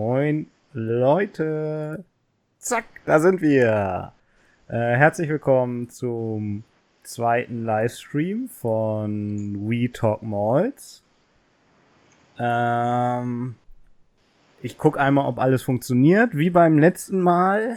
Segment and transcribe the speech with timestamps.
[0.00, 2.04] Moin Leute.
[2.60, 4.12] Zack, da sind wir.
[4.68, 6.62] Äh, herzlich willkommen zum
[7.02, 11.02] zweiten Livestream von We Talk Malls.
[12.38, 13.56] Ähm,
[14.62, 16.36] ich gucke einmal, ob alles funktioniert.
[16.36, 17.76] Wie beim letzten Mal.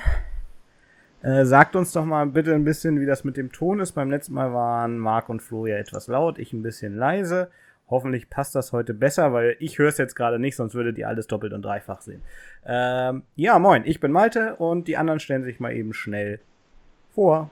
[1.23, 3.93] Äh, sagt uns doch mal bitte ein bisschen, wie das mit dem Ton ist.
[3.93, 7.49] Beim letzten Mal waren Marc und Flo ja etwas laut, ich ein bisschen leise.
[7.91, 11.09] Hoffentlich passt das heute besser, weil ich höre es jetzt gerade nicht, sonst würdet ihr
[11.09, 12.23] alles doppelt und dreifach sehen.
[12.65, 16.39] Ähm, ja, moin, ich bin Malte und die anderen stellen sich mal eben schnell
[17.13, 17.49] vor.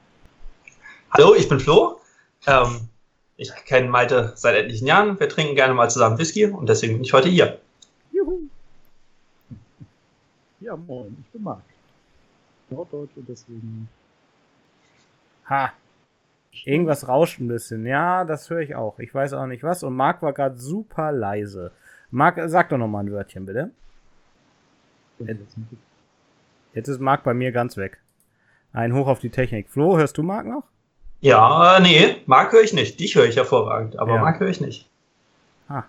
[1.11, 1.99] Hallo, ich bin Flo.
[2.47, 2.87] Ähm,
[3.35, 5.19] ich kenne Malte seit etlichen Jahren.
[5.19, 7.59] Wir trinken gerne mal zusammen Whisky und deswegen bin ich heute hier.
[8.13, 8.39] Juhu.
[10.61, 11.63] Ja, moin, ich bin Marc.
[12.69, 13.89] Norddeutsch und deswegen.
[15.49, 15.73] Ha,
[16.65, 17.85] Irgendwas rauscht ein bisschen.
[17.85, 18.99] Ja, das höre ich auch.
[18.99, 19.83] Ich weiß auch nicht was.
[19.83, 21.71] Und Marc war gerade super leise.
[22.11, 23.71] Marc, sag doch noch mal ein Wörtchen, bitte.
[26.73, 27.99] Jetzt ist Marc bei mir ganz weg.
[28.73, 29.69] Ein Hoch auf die Technik.
[29.69, 30.63] Flo, hörst du Marc noch?
[31.21, 32.99] Ja, äh, nee, Marc höre ich nicht.
[32.99, 34.21] Dich höre ich hervorragend, aber ja.
[34.21, 34.87] Marc höre ich nicht.
[35.67, 35.83] Ah.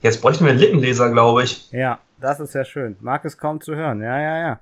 [0.00, 1.70] Jetzt bräuchten wir einen Lippenleser, glaube ich.
[1.70, 2.96] Ja, das ist ja schön.
[3.00, 4.00] Marc ist kaum zu hören.
[4.00, 4.60] Ja, ja, ja.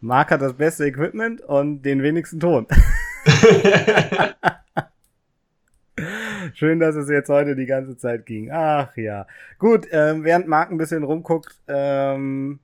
[0.00, 2.66] Marc hat das beste Equipment und den wenigsten Ton.
[6.54, 8.50] Schön, dass es jetzt heute die ganze Zeit ging.
[8.50, 9.26] Ach ja.
[9.58, 12.60] Gut, ähm, während Marc ein bisschen rumguckt, ähm,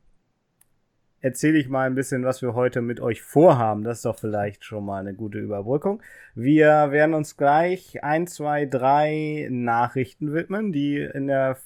[1.20, 3.84] erzähle ich mal ein bisschen, was wir heute mit euch vorhaben.
[3.84, 6.02] Das ist doch vielleicht schon mal eine gute Überbrückung.
[6.34, 11.58] Wir werden uns gleich ein, zwei, drei Nachrichten widmen, die in der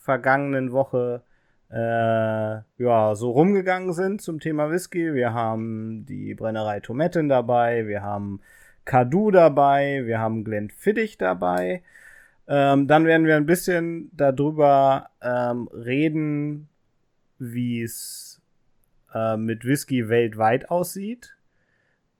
[0.00, 1.22] vergangenen Woche
[1.70, 5.14] äh, ja, so rumgegangen sind zum Thema Whisky.
[5.14, 8.40] Wir haben die Brennerei Tometten dabei, wir haben
[8.84, 11.82] Kadu dabei, wir haben Glenn Fittich dabei.
[12.46, 16.68] Ähm, dann werden wir ein bisschen darüber ähm, reden,
[17.38, 18.40] wie es
[19.14, 21.36] äh, mit Whisky weltweit aussieht.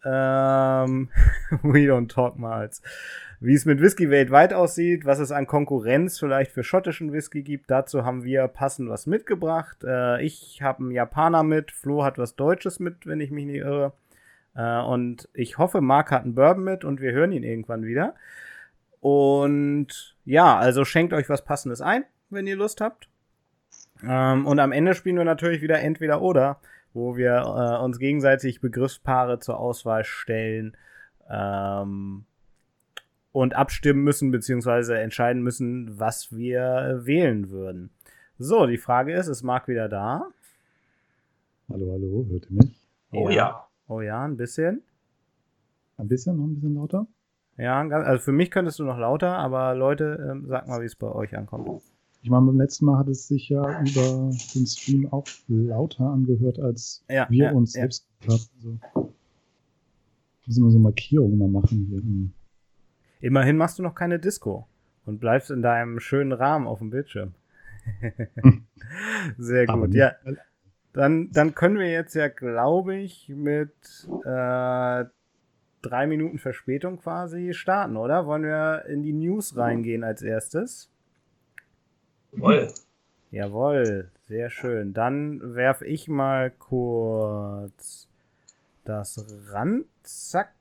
[0.05, 1.09] Ähm,
[1.63, 2.83] we don't talk much
[3.41, 7.71] wie es mit Whisky weltweit aussieht, was es an Konkurrenz vielleicht für schottischen Whisky gibt.
[7.71, 9.79] Dazu haben wir passend was mitgebracht.
[9.85, 13.61] Äh, ich habe einen Japaner mit, Flo hat was Deutsches mit, wenn ich mich nicht
[13.61, 13.93] irre.
[14.57, 18.15] Äh, und ich hoffe, Mark hat einen Bourbon mit und wir hören ihn irgendwann wieder.
[19.01, 23.09] Und ja, also schenkt euch was Passendes ein, wenn ihr Lust habt.
[24.03, 26.61] Ähm, und am Ende spielen wir natürlich wieder entweder oder,
[26.93, 30.77] wo wir äh, uns gegenseitig Begriffspaare zur Auswahl stellen.
[31.31, 32.25] Ähm,
[33.33, 37.91] und abstimmen müssen, beziehungsweise entscheiden müssen, was wir wählen würden.
[38.39, 40.29] So, die Frage ist, ist Marc wieder da?
[41.69, 42.89] Hallo, hallo, hört ihr mich?
[43.13, 43.67] Oh ja.
[43.89, 44.83] Oh ja, ein bisschen.
[45.97, 47.07] Ein bisschen, noch ein bisschen lauter?
[47.57, 50.95] Ja, also für mich könntest du noch lauter, aber Leute, ähm, sag mal, wie es
[50.95, 51.83] bei euch ankommt.
[52.23, 56.61] Ich meine, beim letzten Mal hat es sich ja über den Stream auch lauter angehört,
[56.61, 57.81] als ja, wir ja, uns ja.
[57.83, 58.81] selbst gehört haben.
[58.95, 59.13] Also,
[60.47, 62.33] müssen wir so Markierungen mal machen hier im
[63.21, 64.67] Immerhin machst du noch keine Disco
[65.05, 67.35] und bleibst in deinem schönen Rahmen auf dem Bildschirm.
[69.39, 70.13] Sehr gut, ja.
[70.93, 73.73] Dann, dann können wir jetzt ja, glaube ich, mit
[74.25, 75.05] äh,
[75.83, 78.27] drei Minuten Verspätung quasi starten, oder?
[78.27, 80.91] Wollen wir in die News reingehen als erstes?
[82.33, 82.69] Jawohl.
[83.31, 84.95] Jawohl, sehr schön.
[84.95, 88.09] Dann werfe ich mal kurz
[88.85, 89.85] das ran.
[90.03, 90.53] Zack.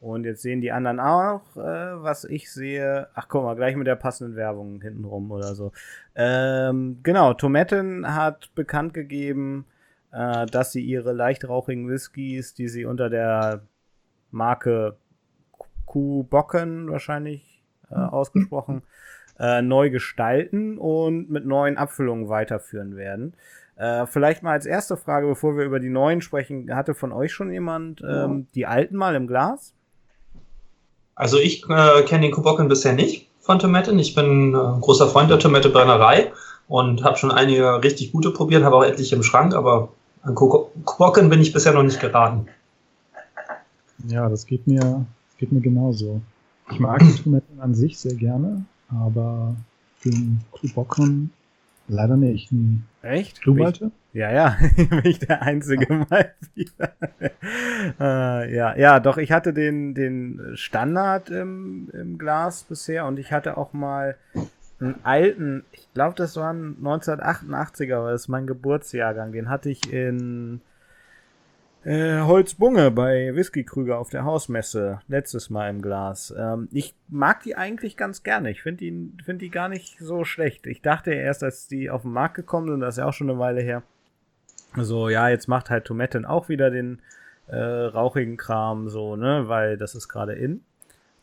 [0.00, 3.08] Und jetzt sehen die anderen auch, äh, was ich sehe.
[3.14, 5.72] Ach, guck mal, gleich mit der passenden Werbung hintenrum oder so.
[6.14, 9.66] Ähm, genau, Tometten hat bekannt gegeben,
[10.12, 13.62] äh, dass sie ihre leichtrauchigen Whiskys, die sie unter der
[14.30, 14.96] Marke
[15.86, 18.04] Kuhbocken wahrscheinlich äh, mhm.
[18.04, 18.82] ausgesprochen,
[19.40, 23.34] äh, neu gestalten und mit neuen Abfüllungen weiterführen werden.
[23.76, 27.32] Äh, vielleicht mal als erste Frage, bevor wir über die neuen sprechen, hatte von euch
[27.32, 29.74] schon jemand ähm, die alten mal im Glas?
[31.18, 33.98] Also ich äh, kenne den Kubocken bisher nicht von Tomaten.
[33.98, 36.32] Ich bin äh, großer Freund der Tomatebrennerei
[36.68, 39.88] und habe schon einige richtig gute probiert, habe auch etliche im Schrank, aber
[40.22, 42.46] an Kubocken bin ich bisher noch nicht geraten.
[44.06, 45.04] Ja, das geht mir,
[45.38, 46.20] geht mir genauso.
[46.70, 49.56] Ich mag die Tomaten an sich sehr gerne, aber
[50.04, 51.32] den Kubocken
[51.88, 52.50] leider nicht.
[52.50, 52.82] Hm.
[53.02, 53.44] Echt?
[53.44, 53.90] Du, Malte?
[54.12, 56.92] Ja, ja, bin ich der Einzige mal wieder.
[58.00, 63.32] äh, ja, ja, doch, ich hatte den, den Standard im, im Glas bisher und ich
[63.32, 64.16] hatte auch mal
[64.80, 69.70] einen alten, ich glaube, das war ein 1988er, aber das ist mein Geburtsjahrgang, den hatte
[69.70, 70.60] ich in
[71.88, 76.34] Äh, Holzbunge bei Whisky Krüger auf der Hausmesse, letztes Mal im Glas.
[76.36, 78.50] Ähm, ich mag die eigentlich ganz gerne.
[78.50, 80.66] Ich finde die, find die gar nicht so schlecht.
[80.66, 83.30] Ich dachte erst, als die auf den Markt gekommen sind, das ist ja auch schon
[83.30, 83.82] eine Weile her,
[84.76, 87.00] so, ja, jetzt macht halt Tomaten auch wieder den
[87.46, 90.60] äh, rauchigen Kram, so, ne, weil das ist gerade in.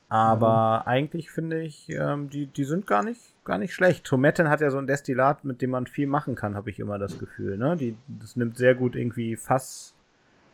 [0.09, 0.89] Aber mhm.
[0.89, 4.03] eigentlich finde ich, ähm, die, die sind gar nicht, gar nicht schlecht.
[4.05, 6.97] Tomaten hat ja so ein Destillat, mit dem man viel machen kann, habe ich immer
[6.97, 7.55] das Gefühl.
[7.59, 7.75] Ne?
[7.75, 9.94] Die, das nimmt sehr gut irgendwie Fass,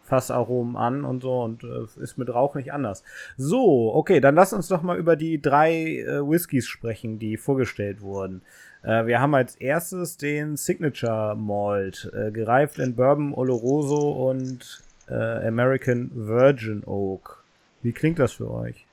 [0.03, 3.03] Fassaromen an und so und äh, ist mit Rauch nicht anders.
[3.38, 8.01] So, okay, dann lass uns doch mal über die drei äh, Whiskys sprechen, die vorgestellt
[8.01, 8.42] wurden.
[8.83, 15.48] Äh, wir haben als erstes den Signature Malt, äh, gereift in Bourbon Oloroso und äh,
[15.48, 17.44] American Virgin Oak.
[17.81, 18.86] Wie klingt das für euch?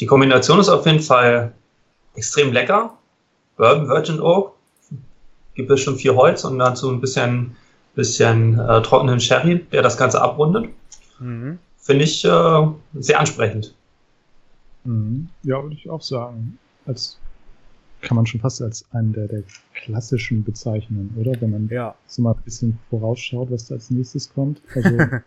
[0.00, 1.52] Die Kombination ist auf jeden Fall
[2.16, 2.96] extrem lecker.
[3.56, 4.54] Bourbon Virgin Oak
[5.54, 7.56] gibt es schon viel Holz und dazu ein bisschen
[7.94, 10.70] bisschen äh, trockenen Sherry, der das Ganze abrundet.
[11.18, 11.58] Mhm.
[11.78, 13.74] Finde ich äh, sehr ansprechend.
[14.84, 15.28] Mhm.
[15.42, 16.58] Ja, würde ich auch sagen.
[16.86, 17.18] Als
[18.02, 19.42] kann man schon fast als einen der, der
[19.74, 21.40] klassischen bezeichnen, oder?
[21.40, 21.94] Wenn man ja.
[22.06, 24.60] so mal ein bisschen vorausschaut, was da als nächstes kommt.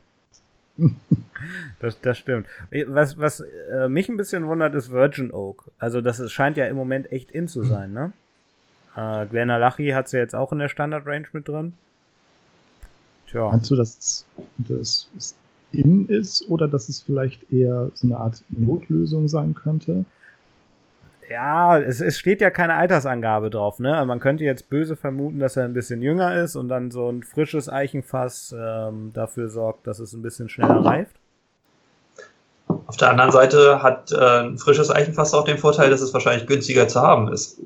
[0.77, 0.91] Also,
[1.79, 2.45] das, das stimmt.
[2.85, 3.39] Was, was
[3.71, 5.71] äh, mich ein bisschen wundert, ist Virgin Oak.
[5.79, 8.13] Also das ist, scheint ja im Moment echt in zu sein, ne?
[8.95, 11.73] Äh, Glenalachie hat sie ja jetzt auch in der Standard Range mit drin.
[13.27, 13.49] Tja.
[13.49, 14.25] Meinst du, dass
[14.57, 15.07] das
[15.71, 20.05] in ist oder dass es vielleicht eher so eine Art Notlösung sein könnte?
[21.29, 24.03] Ja, es, es steht ja keine Altersangabe drauf, ne?
[24.05, 27.21] Man könnte jetzt böse vermuten, dass er ein bisschen jünger ist und dann so ein
[27.23, 31.17] frisches Eichenfass ähm, dafür sorgt, dass es ein bisschen schneller reift.
[32.85, 36.47] Auf der anderen Seite hat äh, ein frisches Eichenfass auch den Vorteil, dass es wahrscheinlich
[36.47, 37.59] günstiger zu haben ist.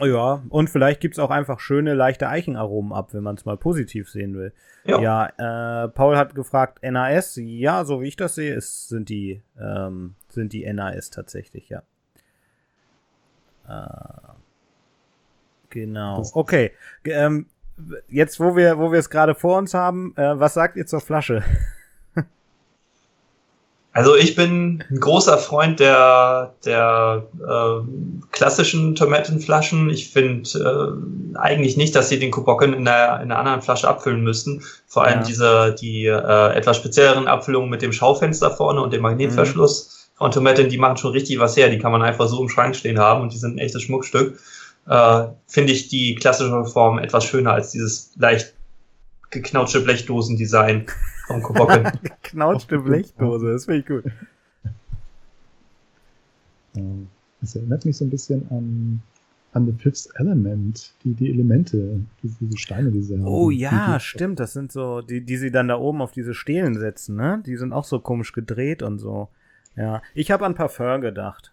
[0.00, 4.10] Ja, und vielleicht gibt's auch einfach schöne, leichte Eichenaromen ab, wenn man es mal positiv
[4.10, 4.52] sehen will.
[4.84, 5.00] Ja,
[5.38, 9.40] ja äh, Paul hat gefragt, NAS, ja, so wie ich das sehe, ist, sind, die,
[9.58, 11.82] ähm, sind die NAS tatsächlich, ja.
[13.68, 14.32] Äh,
[15.70, 16.24] genau.
[16.34, 16.72] Okay.
[17.04, 17.46] Ähm,
[18.08, 21.00] jetzt, wo wir, wo wir es gerade vor uns haben, äh, was sagt ihr zur
[21.00, 21.44] Flasche?
[23.94, 29.88] Also ich bin ein großer Freund der, der äh, klassischen Tomatenflaschen.
[29.88, 33.86] Ich finde äh, eigentlich nicht, dass sie den Kubocken in, der, in einer anderen Flasche
[33.86, 34.64] abfüllen müssten.
[34.88, 35.24] Vor allem ja.
[35.24, 40.18] diese die äh, etwas spezielleren Abfüllungen mit dem Schaufenster vorne und dem Magnetverschluss mhm.
[40.18, 41.70] von Tomaten, die machen schon richtig was her.
[41.70, 44.40] Die kann man einfach so im Schrank stehen haben und die sind ein echtes Schmuckstück.
[44.88, 48.54] Äh, finde ich die klassische Form etwas schöner als dieses leicht
[49.30, 50.86] geknautschte Blechdosen-Design
[51.26, 51.84] vom Kobocken.
[52.02, 54.04] geknautschte Blechdose, das finde ich gut.
[57.40, 59.02] Das erinnert mich so ein bisschen an,
[59.52, 63.26] an The Fifth Element, die, die Elemente, diese, diese Steine, die sie haben.
[63.26, 66.34] Oh ja, die, stimmt, das sind so, die, die sie dann da oben auf diese
[66.34, 67.42] Stelen setzen, ne?
[67.46, 69.28] Die sind auch so komisch gedreht und so.
[69.76, 71.52] Ja, ich habe an Parfum gedacht.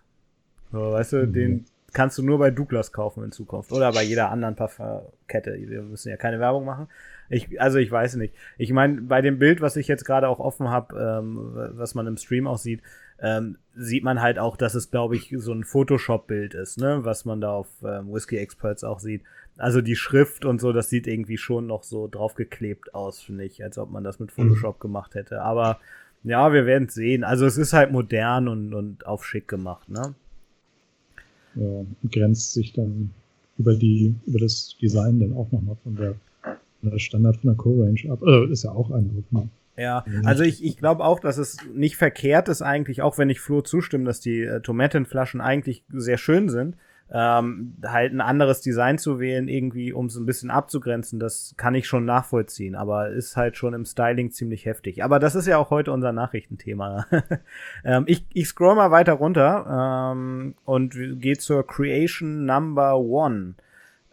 [0.71, 1.33] So, weißt du, mhm.
[1.33, 5.55] den kannst du nur bei Douglas kaufen in Zukunft oder bei jeder anderen Parfumkette.
[5.59, 6.87] Wir müssen ja keine Werbung machen.
[7.31, 8.33] Ich, also ich weiß nicht.
[8.57, 12.05] Ich meine, bei dem Bild, was ich jetzt gerade auch offen habe, ähm, was man
[12.05, 12.81] im Stream auch sieht,
[13.21, 17.05] ähm, sieht man halt auch, dass es, glaube ich, so ein Photoshop-Bild ist, ne?
[17.05, 19.21] Was man da auf ähm, Whiskey Experts auch sieht.
[19.55, 23.63] Also die Schrift und so, das sieht irgendwie schon noch so draufgeklebt aus, finde ich,
[23.63, 24.81] als ob man das mit Photoshop mhm.
[24.81, 25.41] gemacht hätte.
[25.41, 25.79] Aber
[26.23, 27.23] ja, wir werden es sehen.
[27.23, 30.15] Also es ist halt modern und, und auf schick gemacht, ne?
[31.55, 33.11] Ja, grenzt sich dann
[33.57, 36.15] über die, über das Design dann auch nochmal von der
[36.97, 38.21] Standard von der Co-Range ab.
[38.23, 39.23] Äh, ist ja auch ein?
[39.77, 43.39] Ja, also ich, ich glaube auch, dass es nicht verkehrt ist eigentlich, auch wenn ich
[43.39, 46.75] Flo zustimme, dass die äh, Tomatenflaschen eigentlich sehr schön sind,
[47.13, 51.75] ähm, halt ein anderes Design zu wählen, irgendwie, um es ein bisschen abzugrenzen, das kann
[51.75, 55.03] ich schon nachvollziehen, aber ist halt schon im Styling ziemlich heftig.
[55.03, 57.07] Aber das ist ja auch heute unser Nachrichtenthema.
[57.83, 63.55] ähm, ich, ich scroll mal weiter runter ähm, und gehe zur Creation Number One.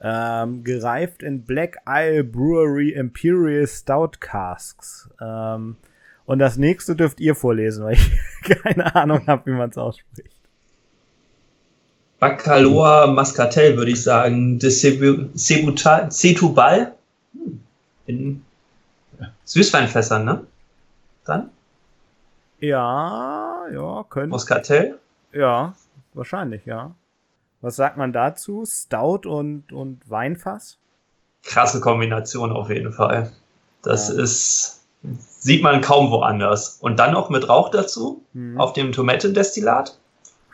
[0.01, 5.11] Ähm, gereift in Black Isle Brewery Imperial Stout Casks.
[5.21, 5.77] Ähm,
[6.25, 8.11] und das nächste dürft ihr vorlesen, weil ich
[8.43, 10.39] keine Ahnung habe, wie man es ausspricht.
[12.21, 14.59] Bacaloa Mascatel, würde ich sagen.
[14.59, 15.25] De Setubal.
[18.07, 18.43] In
[19.45, 20.47] Süßweinfässern, ne?
[21.25, 21.51] Dann?
[22.61, 24.31] Ja, ja, können.
[24.31, 24.99] Moscatel?
[25.33, 25.75] Ja,
[26.15, 26.95] wahrscheinlich, ja.
[27.61, 28.65] Was sagt man dazu?
[28.67, 30.79] Stout und, und Weinfass?
[31.43, 33.33] Krasse Kombination auf jeden Fall.
[33.83, 34.23] Das ja.
[34.23, 36.79] ist, sieht man kaum woanders.
[36.81, 38.61] Und dann noch mit Rauch dazu, mhm.
[38.61, 39.99] auf dem Tomatendestillat.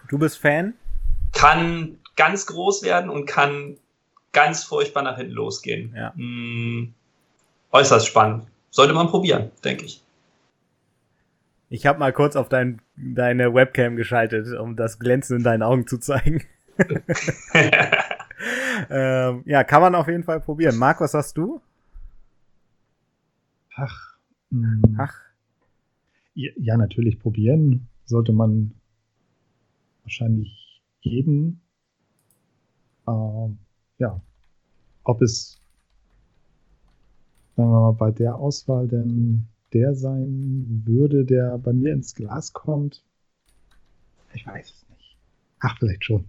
[0.08, 0.74] Du bist Fan?
[1.32, 3.76] Kann ganz groß werden und kann
[4.32, 5.94] ganz furchtbar nach hinten losgehen.
[5.96, 6.12] Ja.
[6.14, 6.94] Mm,
[7.72, 8.46] äußerst spannend.
[8.70, 10.02] sollte man probieren, denke ich.
[11.70, 15.86] Ich habe mal kurz auf dein, deine Webcam geschaltet, um das Glänzen in deinen Augen
[15.86, 16.44] zu zeigen.
[18.90, 20.76] Ähm, ja, kann man auf jeden Fall probieren.
[20.76, 21.60] Marc, was hast du?
[23.76, 24.16] Ach.
[24.50, 24.82] Mh.
[24.86, 24.96] Hm.
[24.98, 25.20] Ach.
[26.34, 28.74] Ja, ja, natürlich probieren sollte man
[30.02, 31.60] wahrscheinlich jeden.
[33.06, 33.58] Ähm,
[33.98, 34.20] ja,
[35.04, 35.60] ob es,
[37.56, 42.52] sagen wir mal, bei der Auswahl denn der sein würde, der bei mir ins Glas
[42.52, 43.04] kommt,
[44.32, 45.16] ich weiß es nicht.
[45.60, 46.24] Ach, vielleicht schon.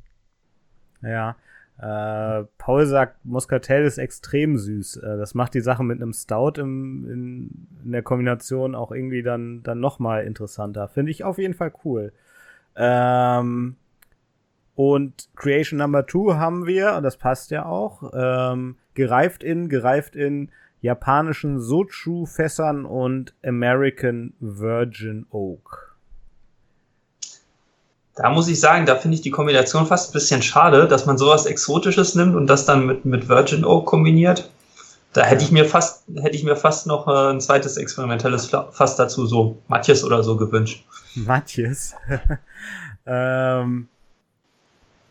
[1.05, 1.35] Ja.
[1.77, 4.97] Äh, Paul sagt, Muscatel ist extrem süß.
[4.97, 9.24] Äh, das macht die Sache mit einem Stout im, in, in, der Kombination auch irgendwie
[9.24, 10.88] dann, dann nochmal interessanter.
[10.88, 12.13] Finde ich auf jeden Fall cool.
[12.77, 13.75] Ähm,
[14.75, 20.15] und Creation Number Two haben wir, und das passt ja auch, ähm, gereift in, gereift
[20.15, 25.94] in japanischen Sochu-Fässern und American Virgin Oak.
[28.15, 31.17] Da muss ich sagen, da finde ich die Kombination fast ein bisschen schade, dass man
[31.17, 34.50] sowas Exotisches nimmt und das dann mit, mit Virgin Oak kombiniert.
[35.12, 38.95] Da hätte ich mir fast, hätte ich mir fast noch äh, ein zweites experimentelles Fass
[38.95, 40.86] dazu, so Matthias oder so gewünscht.
[41.15, 41.95] Matthias?
[43.05, 43.88] ähm,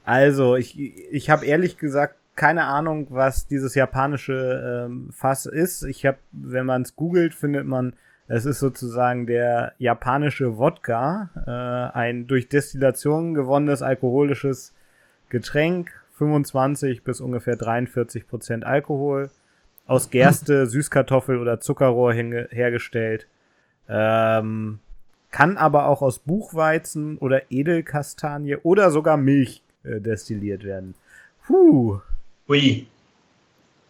[0.05, 5.85] also, ich, ich habe ehrlich gesagt keine Ahnung, was dieses japanische ähm, Fass ist.
[5.85, 7.95] Ich habe, wenn man es googelt, findet man,
[8.27, 14.73] es ist sozusagen der japanische Wodka, äh, ein durch Destillation gewonnenes alkoholisches
[15.29, 19.31] Getränk, 25 bis ungefähr 43 Prozent Alkohol,
[19.87, 23.27] aus Gerste, Süßkartoffel oder Zuckerrohr hergestellt.
[23.89, 24.79] Ähm,
[25.31, 30.95] kann aber auch aus Buchweizen oder Edelkastanie oder sogar Milch äh, destilliert werden.
[31.47, 32.01] Puh.
[32.49, 32.87] Ui.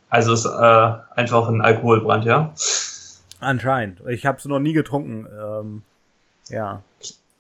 [0.09, 2.53] Also ist äh, einfach ein Alkoholbrand, ja?
[3.45, 4.01] Anscheinend.
[4.09, 5.27] Ich habe es noch nie getrunken.
[5.39, 5.83] Ähm,
[6.49, 6.83] ja.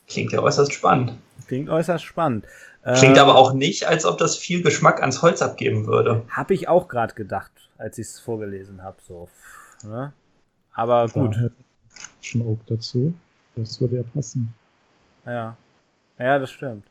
[0.08, 1.14] Klingt ja äußerst spannend.
[1.46, 2.46] Klingt äußerst spannend.
[2.82, 6.22] Klingt ähm, aber auch nicht, als ob das viel Geschmack ans Holz abgeben würde.
[6.28, 8.96] Habe ich auch gerade gedacht, als ich es vorgelesen habe.
[9.06, 9.28] So.
[9.82, 10.12] Ne?
[10.74, 11.36] Aber gut.
[11.36, 11.48] Ja,
[12.20, 13.14] schon Oak dazu.
[13.56, 14.52] Das würde ja passen.
[15.24, 15.56] Ja.
[16.18, 16.84] Ja, das stimmt.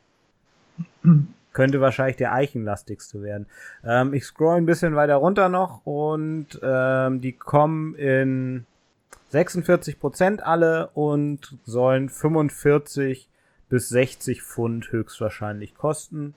[1.53, 3.45] könnte wahrscheinlich der eichenlastigste werden.
[3.83, 8.65] Ähm, ich scroll ein bisschen weiter runter noch und ähm, die kommen in
[9.33, 13.29] 46% alle und sollen 45
[13.69, 16.35] bis 60 Pfund höchstwahrscheinlich kosten.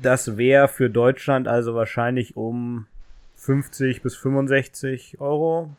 [0.00, 2.86] Das wäre für Deutschland also wahrscheinlich um
[3.36, 5.70] 50 bis 65 Euro.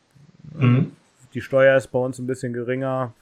[0.54, 0.92] Mhm.
[1.34, 3.14] Die Steuer ist bei uns ein bisschen geringer.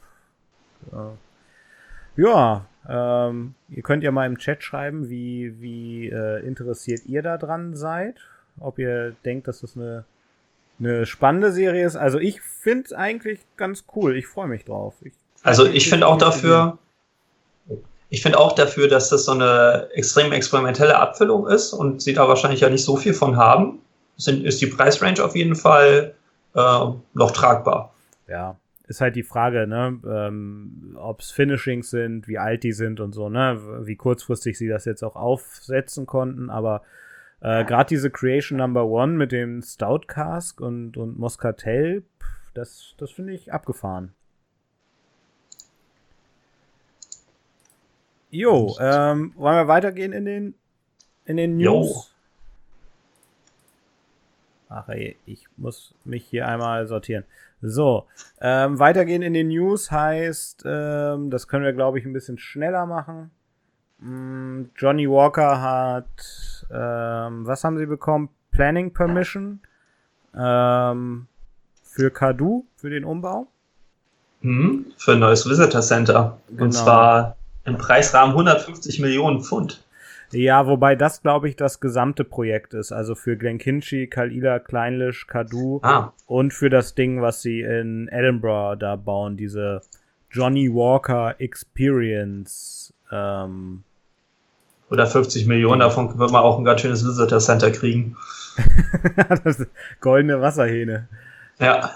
[2.15, 7.37] Ja, ähm, ihr könnt ja mal im Chat schreiben, wie, wie äh, interessiert ihr da
[7.37, 8.15] dran seid.
[8.59, 10.05] Ob ihr denkt, dass das eine,
[10.81, 11.95] eine spannende Serie ist.
[11.95, 14.15] Also ich finde es eigentlich ganz cool.
[14.15, 14.95] Ich freue mich drauf.
[15.01, 16.77] Ich, also ich finde auch dafür,
[18.09, 22.27] ich finde auch dafür, dass das so eine extrem experimentelle Abfüllung ist und sie da
[22.27, 23.79] wahrscheinlich ja nicht so viel von haben,
[24.17, 26.13] sind, ist die Preisrange auf jeden Fall
[26.55, 27.93] äh, noch tragbar.
[28.27, 28.57] Ja,
[28.87, 33.13] ist halt die Frage, ne, ähm, ob es Finishings sind, wie alt die sind und
[33.13, 36.81] so, ne, wie kurzfristig sie das jetzt auch aufsetzen konnten, aber
[37.41, 42.03] äh, gerade diese Creation Number One mit dem Stout Cask und, und Moscatel,
[42.53, 44.13] das, das finde ich abgefahren.
[48.29, 50.53] Jo, ähm, wollen wir weitergehen in den,
[51.25, 51.87] in den News?
[51.87, 52.03] Jo.
[54.69, 57.25] Ach ey, ich muss mich hier einmal sortieren.
[57.61, 58.05] So,
[58.39, 62.85] ähm, weitergehen in den News heißt, ähm, das können wir, glaube ich, ein bisschen schneller
[62.85, 63.31] machen.
[63.99, 66.07] Mm, Johnny Walker hat,
[66.73, 68.29] ähm, was haben sie bekommen?
[68.51, 69.61] Planning Permission
[70.37, 71.27] ähm,
[71.83, 73.47] für Kadu, für den Umbau.
[74.41, 76.37] Mhm, für ein neues Visitor Center.
[76.49, 76.63] Genau.
[76.63, 79.83] Und zwar im Preisrahmen 150 Millionen Pfund.
[80.31, 82.91] Ja, wobei das, glaube ich, das gesamte Projekt ist.
[82.91, 86.13] Also für Glenkinchie, Kalila, Kleinlisch, Kadu ah.
[86.25, 89.81] und für das Ding, was sie in Edinburgh da bauen, diese
[90.31, 92.93] Johnny Walker Experience.
[93.11, 93.83] Ähm,
[94.91, 98.17] Oder 50 Millionen, davon wird man auch ein ganz schönes Visitor Center kriegen.
[99.45, 99.65] das
[100.01, 101.07] goldene Wasserhähne.
[101.59, 101.91] Ja.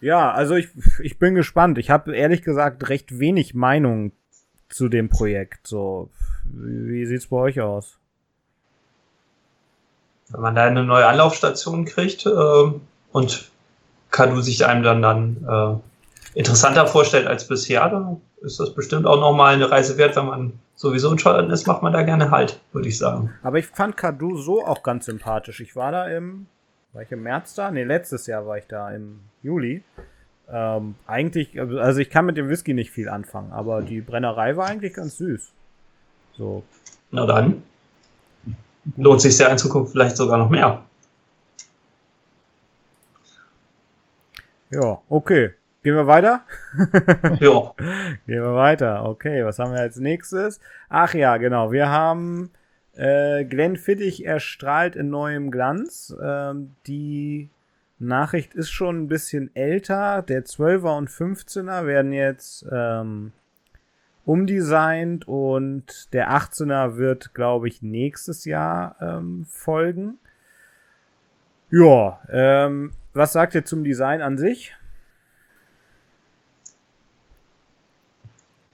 [0.00, 0.68] Ja, also ich,
[1.02, 1.76] ich bin gespannt.
[1.78, 4.12] Ich habe ehrlich gesagt recht wenig Meinung
[4.68, 5.66] zu dem Projekt.
[5.66, 6.08] So,
[6.44, 7.98] wie sieht's bei euch aus?
[10.28, 12.72] Wenn man da eine neue Anlaufstation kriegt äh,
[13.10, 13.50] und
[14.12, 15.82] Kadu sich einem dann, dann
[16.34, 20.16] äh, interessanter vorstellt als bisher, dann ist das bestimmt auch nochmal eine Reise wert.
[20.16, 23.32] Wenn man sowieso in Schottland ist, macht man da gerne halt, würde ich sagen.
[23.42, 25.60] Aber ich fand Kadu so auch ganz sympathisch.
[25.60, 26.46] Ich war da im
[26.92, 27.70] war ich im März da?
[27.70, 29.82] Ne, letztes Jahr war ich da im Juli.
[30.50, 34.66] Ähm, eigentlich, also ich kann mit dem Whisky nicht viel anfangen, aber die Brennerei war
[34.66, 35.52] eigentlich ganz süß.
[36.36, 36.62] So.
[37.10, 37.62] Na dann.
[38.96, 40.82] Lohnt sich ja in Zukunft vielleicht sogar noch mehr.
[44.70, 45.50] Ja, okay.
[45.88, 46.42] Gehen wir weiter?
[47.40, 47.72] ja.
[48.26, 49.06] Gehen wir weiter.
[49.06, 50.60] Okay, was haben wir als nächstes?
[50.90, 51.72] Ach ja, genau.
[51.72, 52.50] Wir haben
[52.94, 56.14] äh, Glenn Fittich erstrahlt in neuem Glanz.
[56.22, 57.48] Ähm, die
[57.98, 60.20] Nachricht ist schon ein bisschen älter.
[60.20, 63.32] Der 12er und 15er werden jetzt ähm,
[64.26, 70.18] umdesignt und der 18er wird, glaube ich, nächstes Jahr ähm, folgen.
[71.70, 74.74] Ja, ähm, was sagt ihr zum Design an sich?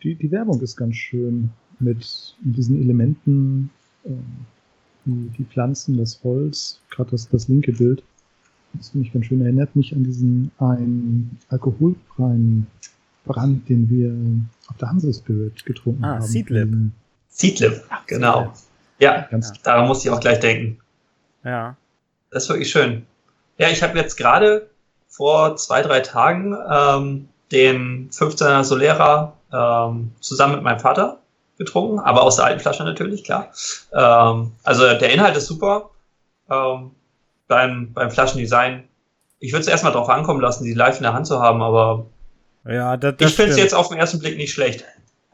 [0.05, 3.71] Die, die Werbung ist ganz schön mit, mit diesen Elementen,
[4.05, 4.47] ähm,
[5.07, 8.03] die, die Pflanzen, das Holz, gerade das, das linke Bild.
[8.75, 9.41] Das finde ich ganz schön.
[9.41, 12.67] Erinnert mich an diesen einen alkoholfreien
[13.25, 14.13] Brand, den wir
[14.69, 16.23] auf der Hansa Spirit getrunken ah, haben.
[16.23, 16.69] Seedlip.
[17.29, 18.53] Seedlip, genau.
[18.99, 19.55] Ja, Ganz ja.
[19.63, 20.79] daran musste ich auch gleich denken.
[21.45, 21.77] Ja.
[22.31, 23.07] Das ist wirklich schön.
[23.59, 24.69] Ja, ich habe jetzt gerade
[25.09, 31.19] vor zwei, drei Tagen ähm, den 15er Solera ähm, zusammen mit meinem Vater
[31.59, 33.53] getrunken, aber aus der alten Flasche natürlich, klar.
[33.93, 35.91] Ähm, also der Inhalt ist super.
[36.51, 36.91] Ähm,
[37.47, 38.85] beim, beim Flaschendesign.
[39.39, 42.07] Ich würde es erstmal drauf ankommen lassen, die live in der Hand zu haben, aber
[42.67, 44.85] ja, das, das ich finde es jetzt auf den ersten Blick nicht schlecht.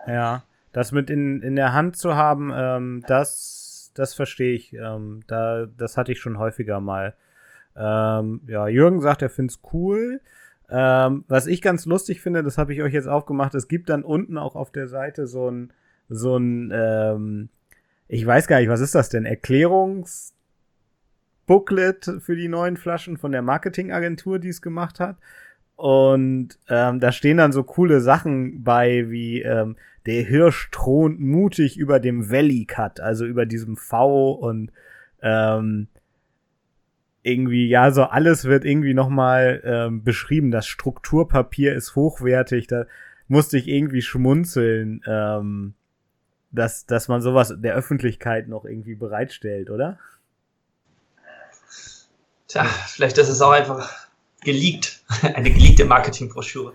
[0.07, 4.73] Ja, das mit in, in der Hand zu haben, ähm, das, das verstehe ich.
[4.73, 7.15] Ähm, da, das hatte ich schon häufiger mal.
[7.77, 10.21] Ähm, ja, Jürgen sagt, er findet es cool.
[10.71, 14.05] Ähm, was ich ganz lustig finde, das habe ich euch jetzt aufgemacht, es gibt dann
[14.05, 15.73] unten auch auf der Seite so ein,
[16.09, 17.49] so ein, ähm,
[18.09, 19.27] ich weiß gar nicht, was ist das denn?
[19.27, 20.33] Erklärungs-
[21.51, 25.17] Booklet für die neuen Flaschen von der Marketingagentur, die es gemacht hat.
[25.75, 29.75] Und ähm, da stehen dann so coole Sachen bei, wie ähm,
[30.07, 34.71] der Hirsch thront mutig über dem Valley Cut, also über diesem V und
[35.23, 35.89] ähm,
[37.23, 40.51] irgendwie, ja, so alles wird irgendwie nochmal ähm, beschrieben.
[40.51, 42.87] Das Strukturpapier ist hochwertig, da
[43.29, 45.75] musste ich irgendwie schmunzeln, ähm,
[46.51, 49.99] dass, dass man sowas der Öffentlichkeit noch irgendwie bereitstellt, oder?
[52.49, 54.09] Tja, vielleicht ist es auch einfach
[54.41, 55.05] geleakt.
[55.23, 56.73] Eine geleakte Marketingbroschüre.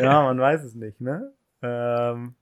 [0.00, 1.32] ja, man weiß es nicht, ne?
[1.62, 2.34] Ähm,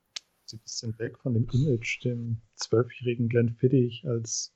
[0.53, 4.53] ein bisschen weg von dem Image, dem zwölfjährigen Glenn Fiddich als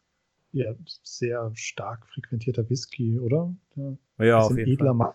[0.53, 3.55] ja, sehr stark frequentierter Whisky, oder?
[3.77, 4.95] Ja, ja auf jeden edler Fall.
[4.95, 5.15] Mann.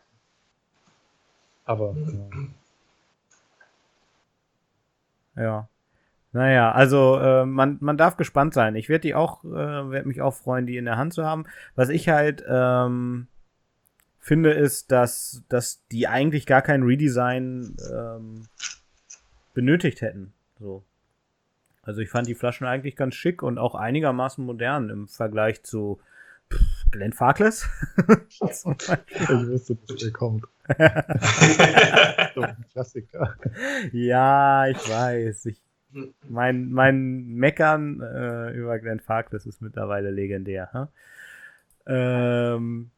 [1.66, 1.96] Aber
[5.36, 5.44] ja.
[5.44, 5.70] ja.
[6.34, 8.76] Naja, also äh, man, man darf gespannt sein.
[8.76, 11.46] Ich werde die auch, äh, werde mich auch freuen, die in der Hand zu haben.
[11.76, 13.28] Was ich halt ähm,
[14.20, 18.48] finde, ist, dass, dass die eigentlich gar kein Redesign ähm,
[19.54, 20.34] benötigt hätten.
[20.60, 20.84] So.
[21.88, 26.02] Also ich fand die Flaschen eigentlich ganz schick und auch einigermaßen modern im Vergleich zu
[26.54, 27.66] pff, Glenn Farkless.
[28.30, 30.44] ich wusste, dass der kommt.
[32.36, 33.36] so ein Klassiker.
[33.94, 35.46] Ja, ich weiß.
[35.46, 35.62] Ich
[36.28, 40.70] mein, mein Meckern äh, über Glenn Farkless ist mittlerweile legendär.
[40.74, 40.88] Huh?
[41.86, 42.92] Ähm,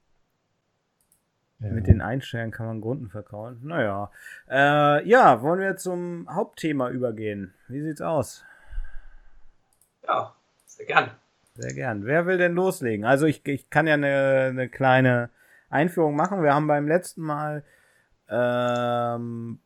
[1.60, 1.70] ja.
[1.70, 3.60] Mit den Einstellungen kann man Grunden verkaufen.
[3.62, 4.10] Naja.
[4.50, 7.54] Äh, ja, wollen wir zum Hauptthema übergehen?
[7.68, 8.44] Wie sieht's aus?
[10.10, 10.34] Ja,
[10.66, 11.12] sehr gern.
[11.54, 12.06] Sehr gern.
[12.06, 13.06] Wer will denn loslegen?
[13.06, 15.30] Also ich, ich kann ja eine, eine kleine
[15.70, 16.42] Einführung machen.
[16.42, 17.64] Wir haben beim letzten Mal
[18.28, 19.60] ähm,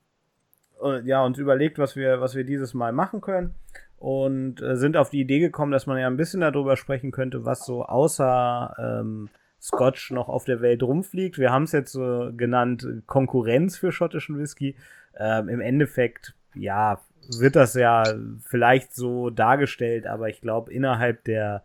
[0.84, 3.56] äh, ja, uns überlegt, was wir, was wir dieses Mal machen können
[3.98, 7.46] und äh, sind auf die Idee gekommen, dass man ja ein bisschen darüber sprechen könnte,
[7.46, 9.30] was so außer ähm,
[9.62, 11.38] Scotch noch auf der Welt rumfliegt.
[11.38, 14.76] Wir haben es jetzt so genannt Konkurrenz für schottischen Whisky.
[15.18, 18.04] Ähm, Im Endeffekt, ja, wird das ja
[18.46, 21.64] vielleicht so dargestellt, aber ich glaube, innerhalb der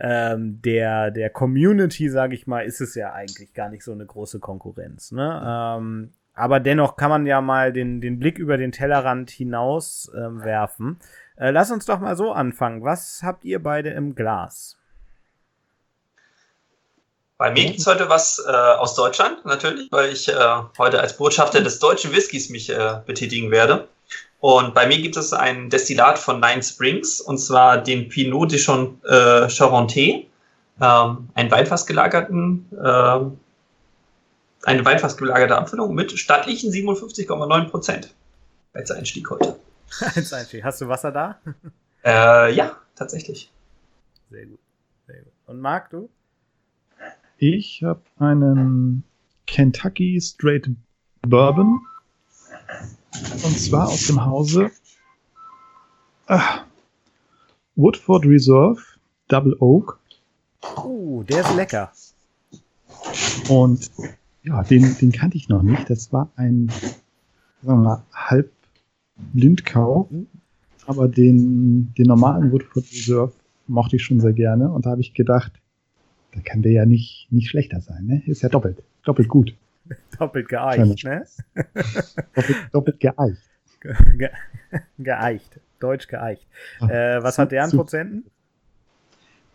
[0.00, 4.06] ähm, der, der Community, sage ich mal, ist es ja eigentlich gar nicht so eine
[4.06, 5.12] große Konkurrenz.
[5.12, 5.42] Ne?
[5.44, 10.18] Ähm, aber dennoch kann man ja mal den, den Blick über den Tellerrand hinaus äh,
[10.42, 10.98] werfen.
[11.36, 12.82] Äh, lass uns doch mal so anfangen.
[12.82, 14.78] Was habt ihr beide im Glas?
[17.36, 21.16] Bei mir gibt es heute was äh, aus Deutschland, natürlich, weil ich äh, heute als
[21.16, 23.88] Botschafter des deutschen Whiskys mich äh, betätigen werde.
[24.40, 28.58] Und bei mir gibt es ein Destillat von Nine Springs, und zwar den Pinot de
[28.58, 30.24] äh, Charentais,
[30.80, 33.20] ähm, einen Weinfass gelagerten äh,
[34.64, 38.14] eine weinfass gelagerte Abfüllung mit stattlichen 57,9 Prozent
[38.72, 39.58] als Einstieg heute.
[40.14, 40.64] als Einstieg.
[40.64, 41.38] Hast du Wasser da?
[42.02, 43.52] Äh, ja, tatsächlich.
[44.30, 44.58] Sehr gut.
[45.06, 45.32] Sehr gut.
[45.44, 46.08] Und Marc, du?
[47.36, 49.04] Ich habe einen
[49.46, 50.70] Kentucky Straight
[51.20, 51.82] Bourbon.
[53.44, 54.70] Und zwar aus dem Hause
[56.26, 56.60] ah,
[57.76, 58.80] Woodford Reserve
[59.28, 59.98] Double Oak.
[60.76, 61.92] Uh, der ist lecker.
[63.48, 63.90] Und
[64.42, 65.88] ja, den, den kannte ich noch nicht.
[65.88, 66.68] Das war ein,
[67.62, 68.52] sagen wir mal, halb
[69.16, 70.08] Blindkau.
[70.86, 73.32] Aber den, den normalen Woodford Reserve
[73.66, 74.70] mochte ich schon sehr gerne.
[74.70, 75.52] Und da habe ich gedacht,
[76.32, 78.06] da kann der ja nicht, nicht schlechter sein.
[78.06, 78.22] Ne?
[78.26, 78.82] Ist ja doppelt.
[79.04, 79.54] Doppelt gut.
[80.18, 81.24] doppelt geeicht, ne?
[82.34, 83.42] doppelt, doppelt geeicht.
[84.16, 84.30] Ge
[84.98, 85.60] geeicht.
[85.78, 86.46] Deutsch geeicht.
[86.80, 88.30] Ach, äh, was hat der an Prozenten?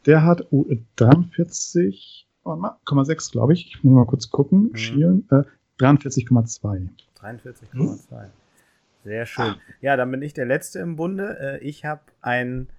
[0.06, 0.65] Der hat oh,
[0.98, 3.67] 43,6, glaube ich.
[3.67, 4.69] Ich muss mal kurz gucken.
[4.71, 4.76] Mhm.
[4.76, 5.28] Schielen.
[5.32, 5.43] Äh,
[5.80, 6.89] 43,2.
[7.19, 7.71] 43,2.
[7.71, 8.00] Hm?
[9.04, 9.45] Sehr schön.
[9.45, 9.58] Ah.
[9.82, 11.38] Ja, dann bin ich der Letzte im Bunde.
[11.39, 12.69] Äh, ich habe einen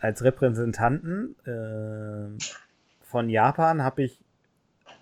[0.00, 2.38] als Repräsentanten äh,
[3.02, 4.24] von Japan habe ich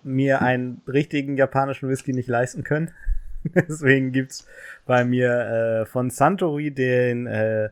[0.03, 2.91] mir einen richtigen japanischen Whisky nicht leisten können.
[3.43, 4.47] Deswegen gibt es
[4.85, 7.69] bei mir äh, von Santori den äh,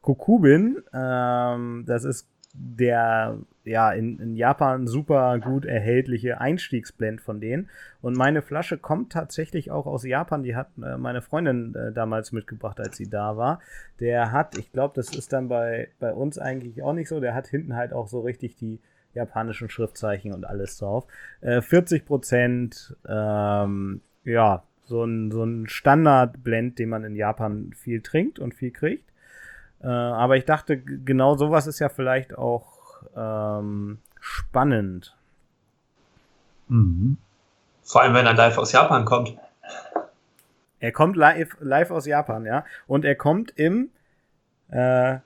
[0.00, 0.82] Kokubin.
[0.92, 7.68] Ähm, das ist der ja in, in Japan super gut erhältliche Einstiegsblend von denen.
[8.00, 10.42] Und meine Flasche kommt tatsächlich auch aus Japan.
[10.42, 13.60] Die hat äh, meine Freundin äh, damals mitgebracht, als sie da war.
[14.00, 17.20] Der hat, ich glaube, das ist dann bei, bei uns eigentlich auch nicht so.
[17.20, 18.80] Der hat hinten halt auch so richtig die
[19.14, 21.04] japanischen Schriftzeichen und alles drauf.
[21.40, 28.00] Äh, 40 Prozent, ähm, ja, so ein, so ein Standardblend, den man in Japan viel
[28.00, 29.04] trinkt und viel kriegt.
[29.82, 35.14] Äh, aber ich dachte, genau sowas ist ja vielleicht auch ähm, spannend.
[36.68, 37.18] Mhm.
[37.82, 39.36] Vor allem, wenn er live aus Japan kommt.
[40.80, 42.64] Er kommt live, live aus Japan, ja.
[42.86, 43.90] Und er kommt im
[44.70, 45.18] äh,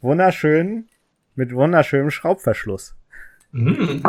[0.00, 0.88] wunderschönen,
[1.34, 2.94] mit wunderschönem Schraubverschluss.
[3.58, 4.02] Mhm.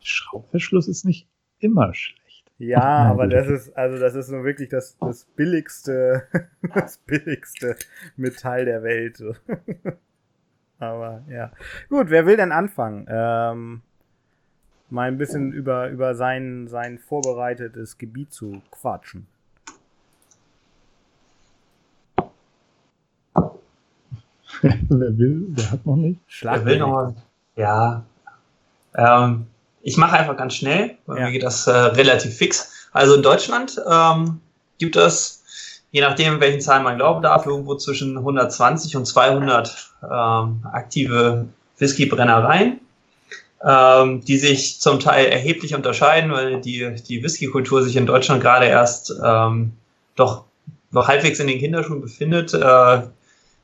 [0.00, 1.28] Schraubverschluss ist nicht
[1.60, 2.52] immer schlecht.
[2.58, 6.28] Ja, aber das ist, also das ist nur wirklich das, das billigste,
[6.74, 7.76] das billigste
[8.16, 9.22] Metall der Welt.
[10.78, 11.52] aber ja.
[11.88, 13.06] Gut, wer will denn anfangen?
[13.08, 13.82] Ähm,
[14.90, 19.26] mal ein bisschen über, über sein, sein vorbereitetes Gebiet zu quatschen.
[24.62, 26.20] wer will, der hat noch nicht.
[26.26, 27.14] Schlag wer will noch,
[27.56, 28.04] ja,
[28.96, 29.46] ähm,
[29.82, 31.24] ich mache einfach ganz schnell, weil ja.
[31.26, 32.88] mir geht das äh, relativ fix.
[32.92, 34.40] Also in Deutschland ähm,
[34.78, 35.42] gibt es,
[35.90, 41.46] je nachdem, welchen Zahlen man glauben darf, irgendwo zwischen 120 und 200 ähm, aktive
[41.78, 42.80] Whiskybrennereien,
[43.62, 48.66] ähm, die sich zum Teil erheblich unterscheiden, weil die, die Whiskykultur sich in Deutschland gerade
[48.66, 49.72] erst ähm,
[50.16, 50.44] doch
[50.90, 52.54] noch halbwegs in den Kinderschuhen befindet.
[52.54, 53.02] Äh,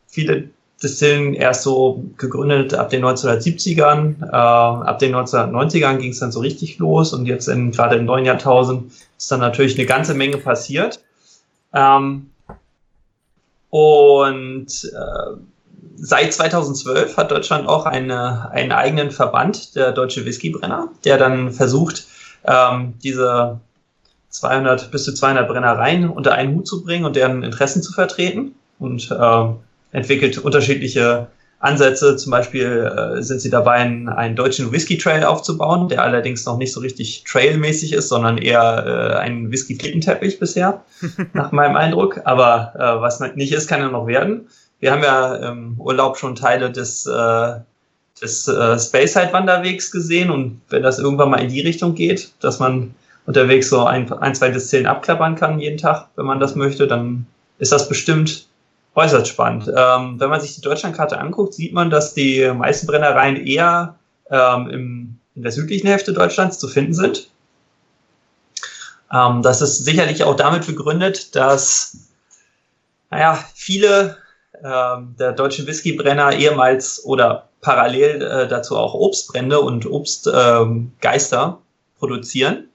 [0.08, 0.50] viele
[0.82, 4.22] Distillen erst so gegründet ab den 1970ern.
[4.22, 8.06] Äh, ab den 1990ern ging es dann so richtig los und jetzt in, gerade im
[8.06, 11.00] neuen Jahrtausend ist dann natürlich eine ganze Menge passiert.
[11.74, 12.30] Ähm,
[13.68, 15.36] und äh,
[15.96, 22.06] seit 2012 hat Deutschland auch eine, einen eigenen Verband, der Deutsche Whiskybrenner, der dann versucht,
[22.44, 23.60] ähm, diese
[24.30, 28.54] 200 bis zu 200 Brennereien unter einen Hut zu bringen und deren Interessen zu vertreten.
[28.78, 29.44] Und äh,
[29.92, 31.28] entwickelt unterschiedliche
[31.60, 32.16] Ansätze.
[32.16, 36.56] Zum Beispiel äh, sind sie dabei, einen, einen deutschen Whisky Trail aufzubauen, der allerdings noch
[36.56, 40.82] nicht so richtig trailmäßig ist, sondern eher äh, ein Whisky Flickenteppich bisher,
[41.34, 42.22] nach meinem Eindruck.
[42.24, 44.48] Aber äh, was nicht ist, kann ja noch werden.
[44.80, 47.52] Wir haben ja im Urlaub schon Teile des, äh,
[48.20, 52.58] des äh, Spaceside Wanderwegs gesehen und wenn das irgendwann mal in die Richtung geht, dass
[52.58, 52.94] man
[53.26, 57.26] unterwegs so ein, ein zwei Distillen abklappern kann jeden Tag, wenn man das möchte, dann
[57.58, 58.46] ist das bestimmt
[58.94, 59.68] äußerst spannend.
[59.68, 63.96] Ähm, wenn man sich die Deutschlandkarte anguckt, sieht man, dass die meisten Brennereien eher
[64.30, 67.30] ähm, im, in der südlichen Hälfte Deutschlands zu finden sind.
[69.12, 71.96] Ähm, das ist sicherlich auch damit begründet, dass
[73.10, 74.16] naja, viele
[74.62, 81.56] ähm, der deutschen Whiskybrenner ehemals oder parallel äh, dazu auch Obstbrände und Obstgeister ähm,
[81.98, 82.68] produzieren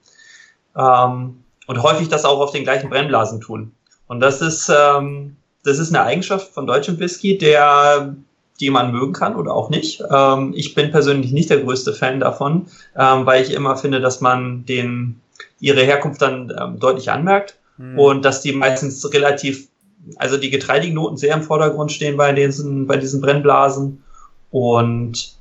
[0.76, 3.72] ähm, und häufig das auch auf den gleichen Brennblasen tun.
[4.06, 8.14] Und das ist ähm, das ist eine Eigenschaft von deutschem Whisky, der
[8.60, 10.02] die man mögen kann oder auch nicht.
[10.10, 14.20] Ähm, ich bin persönlich nicht der größte Fan davon, ähm, weil ich immer finde, dass
[14.20, 15.20] man den
[15.60, 17.98] ihre Herkunft dann ähm, deutlich anmerkt mhm.
[17.98, 19.68] und dass die meistens relativ,
[20.16, 24.02] also die getreidigen Noten sehr im Vordergrund stehen bei diesen, bei diesen Brennblasen
[24.50, 25.34] und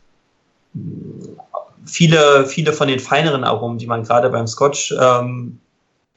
[1.85, 5.59] viele, viele von den feineren Aromen, die man gerade beim Scotch ähm,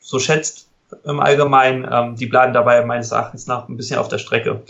[0.00, 0.67] so schätzt,
[1.04, 1.86] im Allgemeinen.
[1.90, 4.62] Ähm, die bleiben dabei meines Erachtens nach ein bisschen auf der Strecke.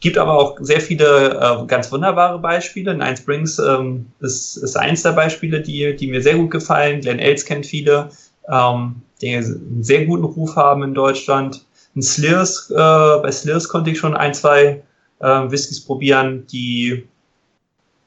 [0.00, 2.94] Gibt aber auch sehr viele äh, ganz wunderbare Beispiele.
[2.94, 7.00] Nine Springs ähm, ist, ist eins der Beispiele, die, die mir sehr gut gefallen.
[7.00, 8.10] Glen Els kennt viele,
[8.48, 11.64] ähm, die einen sehr guten Ruf haben in Deutschland.
[11.96, 14.82] Ein Slears, äh, bei Slears konnte ich schon ein, zwei
[15.20, 17.06] äh, Whiskys probieren, die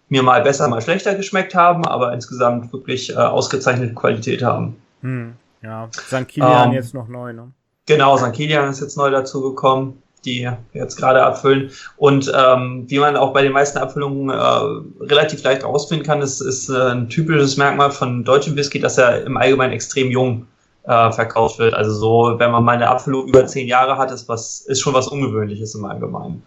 [0.09, 4.75] mir mal besser, mal schlechter geschmeckt haben, aber insgesamt wirklich äh, ausgezeichnete Qualität haben.
[5.01, 6.27] Hm, ja, St.
[6.27, 7.51] Kilian ähm, jetzt noch neu, ne?
[7.87, 8.33] Genau, St.
[8.33, 11.71] Kilian ist jetzt neu dazu gekommen, die jetzt gerade abfüllen.
[11.95, 16.41] Und ähm, wie man auch bei den meisten Abfüllungen äh, relativ leicht rausfinden kann, ist,
[16.41, 20.47] ist äh, ein typisches Merkmal von deutschem Whisky, dass er im Allgemeinen extrem jung
[20.83, 21.73] äh, verkauft wird.
[21.73, 24.93] Also so, wenn man mal eine Abfüllung über zehn Jahre hat, ist, was, ist schon
[24.93, 26.43] was Ungewöhnliches im Allgemeinen.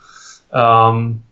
[0.52, 1.22] Ähm,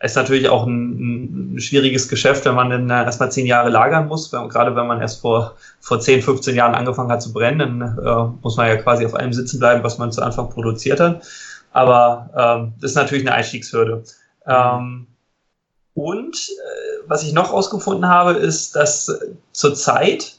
[0.00, 4.32] ist natürlich auch ein, ein, schwieriges Geschäft, wenn man dann erstmal zehn Jahre lagern muss.
[4.32, 7.98] Wenn, gerade wenn man erst vor, vor 10, 15 Jahren angefangen hat zu brennen, dann
[7.98, 11.22] äh, muss man ja quasi auf einem sitzen bleiben, was man zu Anfang produziert hat.
[11.72, 14.04] Aber ähm, das ist natürlich eine Einstiegshürde.
[14.46, 15.06] Ähm,
[15.94, 19.20] und äh, was ich noch rausgefunden habe, ist, dass
[19.52, 20.38] zurzeit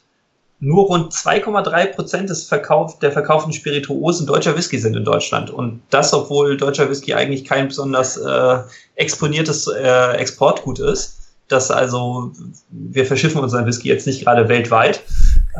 [0.59, 5.49] nur rund 2,3 Prozent des Verkauf, der verkauften Spirituosen deutscher Whisky sind in Deutschland.
[5.49, 8.59] Und das, obwohl deutscher Whisky eigentlich kein besonders äh,
[8.95, 11.21] exponiertes äh, Exportgut ist.
[11.47, 12.31] Das also,
[12.69, 15.03] wir verschiffen unseren Whisky jetzt nicht gerade weltweit.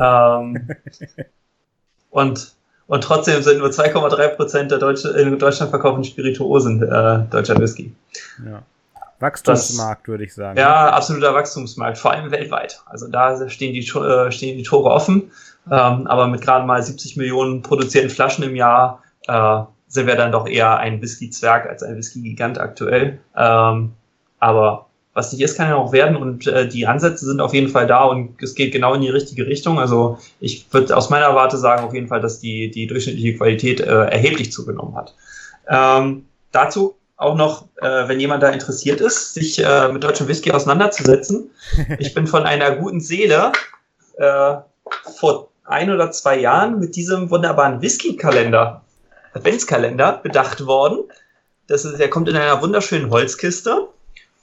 [0.00, 0.68] Ähm,
[2.10, 2.52] und,
[2.86, 7.94] und trotzdem sind nur 2,3 Prozent der Deutsche, in Deutschland verkauften Spirituosen äh, deutscher Whisky.
[8.44, 8.62] Ja.
[9.20, 10.58] Wachstumsmarkt, würde ich sagen.
[10.58, 12.82] Ja, absoluter Wachstumsmarkt, vor allem weltweit.
[12.86, 15.30] Also da stehen die, äh, stehen die Tore offen.
[15.70, 20.32] Ähm, aber mit gerade mal 70 Millionen produzierten Flaschen im Jahr äh, sind wir dann
[20.32, 23.18] doch eher ein Whisky-Zwerg als ein Whisky-Gigant aktuell.
[23.36, 23.92] Ähm,
[24.38, 27.68] aber was nicht ist, kann ja auch werden und äh, die Ansätze sind auf jeden
[27.68, 29.78] Fall da und es geht genau in die richtige Richtung.
[29.78, 33.80] Also ich würde aus meiner Warte sagen auf jeden Fall, dass die, die durchschnittliche Qualität
[33.80, 35.14] äh, erheblich zugenommen hat.
[35.68, 40.52] Ähm, dazu auch noch, äh, wenn jemand da interessiert ist, sich äh, mit deutschem Whisky
[40.52, 41.50] auseinanderzusetzen.
[41.98, 43.52] Ich bin von einer guten Seele
[44.18, 44.54] äh,
[45.18, 48.82] vor ein oder zwei Jahren mit diesem wunderbaren Whisky-Kalender,
[49.32, 51.04] Adventskalender, bedacht worden.
[51.66, 53.88] Das ist, der kommt in einer wunderschönen Holzkiste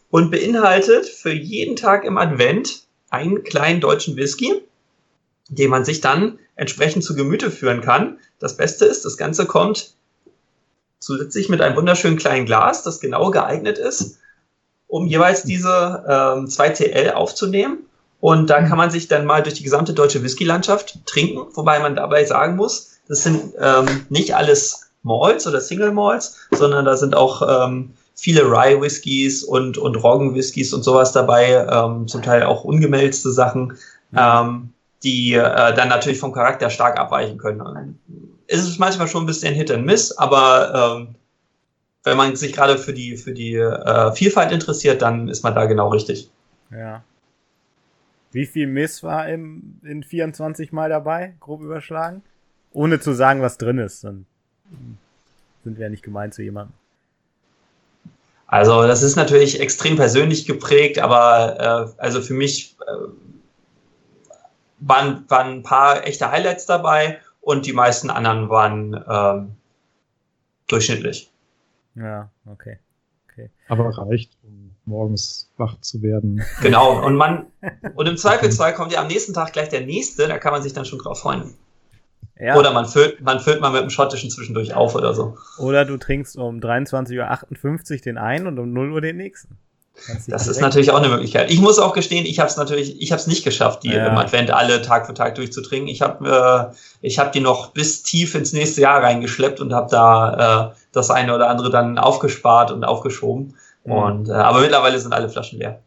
[0.09, 4.61] und beinhaltet für jeden Tag im Advent einen kleinen deutschen Whisky,
[5.47, 8.17] den man sich dann entsprechend zu Gemüte führen kann.
[8.39, 9.93] Das Beste ist, das Ganze kommt
[11.03, 14.19] zusätzlich mit einem wunderschönen kleinen Glas, das genau geeignet ist,
[14.87, 17.79] um jeweils diese ähm, 2CL aufzunehmen.
[18.19, 21.95] Und da kann man sich dann mal durch die gesamte deutsche Whisky-Landschaft trinken, wobei man
[21.95, 27.15] dabei sagen muss, das sind ähm, nicht alles Malls oder Single Malls, sondern da sind
[27.15, 32.43] auch ähm, viele Rye Whiskys und, und Roggen Whiskys und sowas dabei, ähm, zum Teil
[32.43, 33.77] auch ungemälzte Sachen,
[34.15, 34.69] ähm,
[35.03, 37.61] die äh, dann natürlich vom Charakter stark abweichen können
[38.47, 41.15] ist es manchmal schon ein bisschen Hit and Miss, aber ähm,
[42.03, 45.65] wenn man sich gerade für die, für die äh, Vielfalt interessiert, dann ist man da
[45.65, 46.29] genau richtig.
[46.71, 47.03] Ja.
[48.31, 52.23] Wie viel Miss war im, in 24 Mal dabei, grob überschlagen?
[52.71, 54.25] Ohne zu sagen, was drin ist, dann
[55.63, 56.73] sind wir ja nicht gemein zu jemandem.
[58.47, 63.07] Also, das ist natürlich extrem persönlich geprägt, aber äh, also für mich äh,
[64.79, 69.55] waren, waren ein paar echte Highlights dabei und die meisten anderen waren ähm,
[70.67, 71.29] durchschnittlich.
[71.95, 72.79] Ja, okay.
[73.29, 73.49] okay.
[73.67, 76.43] Aber reicht, um morgens wach zu werden.
[76.61, 77.47] Genau, und man,
[77.95, 80.73] und im Zweifelsfall kommt ja am nächsten Tag gleich der nächste, da kann man sich
[80.73, 81.53] dann schon drauf freuen.
[82.39, 82.55] Ja.
[82.55, 85.37] Oder man füllt, man füllt mal mit dem schottischen zwischendurch auf oder so.
[85.59, 89.57] Oder du trinkst um 23.58 Uhr den einen und um 0 Uhr den nächsten.
[90.27, 91.51] Das ist natürlich auch eine Möglichkeit.
[91.51, 94.07] Ich muss auch gestehen, ich habe es natürlich, ich habe es nicht geschafft, die ja.
[94.07, 95.87] im Advent alle Tag für Tag durchzutrinken.
[95.87, 99.89] Ich habe äh, ich habe die noch bis tief ins nächste Jahr reingeschleppt und habe
[99.89, 103.55] da äh, das eine oder andere dann aufgespart und aufgeschoben.
[103.85, 103.91] Mhm.
[103.91, 105.81] Und äh, aber mittlerweile sind alle Flaschen leer.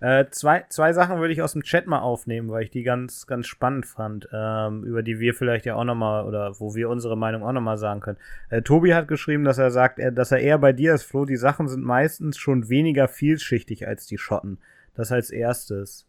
[0.00, 3.26] Äh, zwei, zwei Sachen würde ich aus dem Chat mal aufnehmen, weil ich die ganz,
[3.26, 7.16] ganz spannend fand, ähm, über die wir vielleicht ja auch nochmal oder wo wir unsere
[7.16, 8.18] Meinung auch nochmal sagen können.
[8.50, 11.24] Äh, Tobi hat geschrieben, dass er sagt, er, dass er eher bei dir ist, Flo,
[11.24, 14.58] die Sachen sind meistens schon weniger vielschichtig als die Schotten.
[14.94, 16.06] Das als erstes.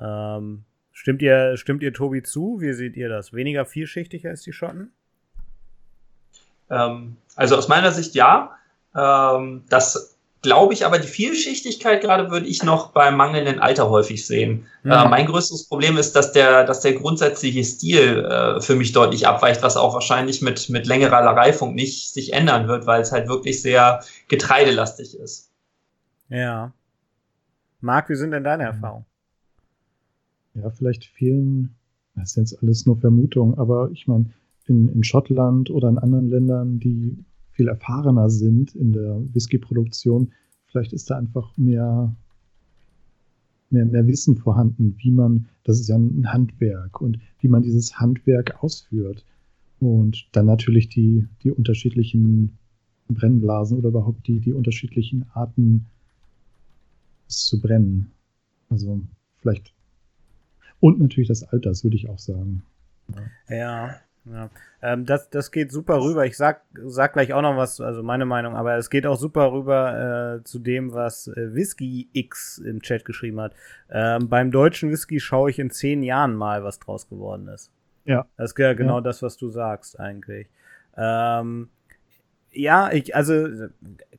[0.00, 2.60] Ähm, stimmt ihr, stimmt ihr Tobi zu?
[2.60, 3.32] Wie seht ihr das?
[3.32, 4.92] Weniger vielschichtig als die Schotten?
[6.70, 8.56] Ähm, also aus meiner Sicht ja.
[8.94, 10.11] Ähm, das
[10.42, 14.66] glaube ich, aber die Vielschichtigkeit gerade würde ich noch beim mangelnden Alter häufig sehen.
[14.82, 14.90] Mhm.
[14.90, 19.26] Äh, mein größtes Problem ist, dass der, dass der grundsätzliche Stil äh, für mich deutlich
[19.26, 23.28] abweicht, was auch wahrscheinlich mit, mit längerer Reifung nicht sich ändern wird, weil es halt
[23.28, 25.50] wirklich sehr getreidelastig ist.
[26.28, 26.72] Ja.
[27.80, 29.06] Marc, wie sind denn deine Erfahrungen?
[30.54, 31.74] Ja, vielleicht fehlen,
[32.16, 34.26] das ist jetzt alles nur Vermutung, aber ich meine,
[34.66, 37.16] in, in Schottland oder in anderen Ländern, die
[37.52, 40.32] viel erfahrener sind in der Whisky-Produktion.
[40.66, 42.14] Vielleicht ist da einfach mehr,
[43.70, 47.98] mehr, mehr Wissen vorhanden, wie man, das ist ja ein Handwerk und wie man dieses
[47.98, 49.24] Handwerk ausführt.
[49.80, 52.56] Und dann natürlich die, die unterschiedlichen
[53.08, 55.86] Brennblasen oder überhaupt die, die unterschiedlichen Arten,
[57.28, 58.12] es zu brennen.
[58.70, 59.00] Also
[59.38, 59.74] vielleicht.
[60.80, 62.62] Und natürlich das Alter, das würde ich auch sagen.
[63.48, 63.94] Ja, ja.
[64.82, 66.24] Ähm, das, das geht super rüber.
[66.26, 69.52] Ich sag, sag gleich auch noch was, also meine Meinung, aber es geht auch super
[69.52, 73.54] rüber äh, zu dem, was äh, Whisky X im Chat geschrieben hat.
[73.90, 77.72] Ähm, beim deutschen Whisky schaue ich in zehn Jahren mal, was draus geworden ist.
[78.04, 78.26] Ja.
[78.36, 79.00] Das ist ja genau ja.
[79.00, 80.48] das, was du sagst, eigentlich.
[80.96, 81.68] Ähm,
[82.52, 83.48] ja, ich, also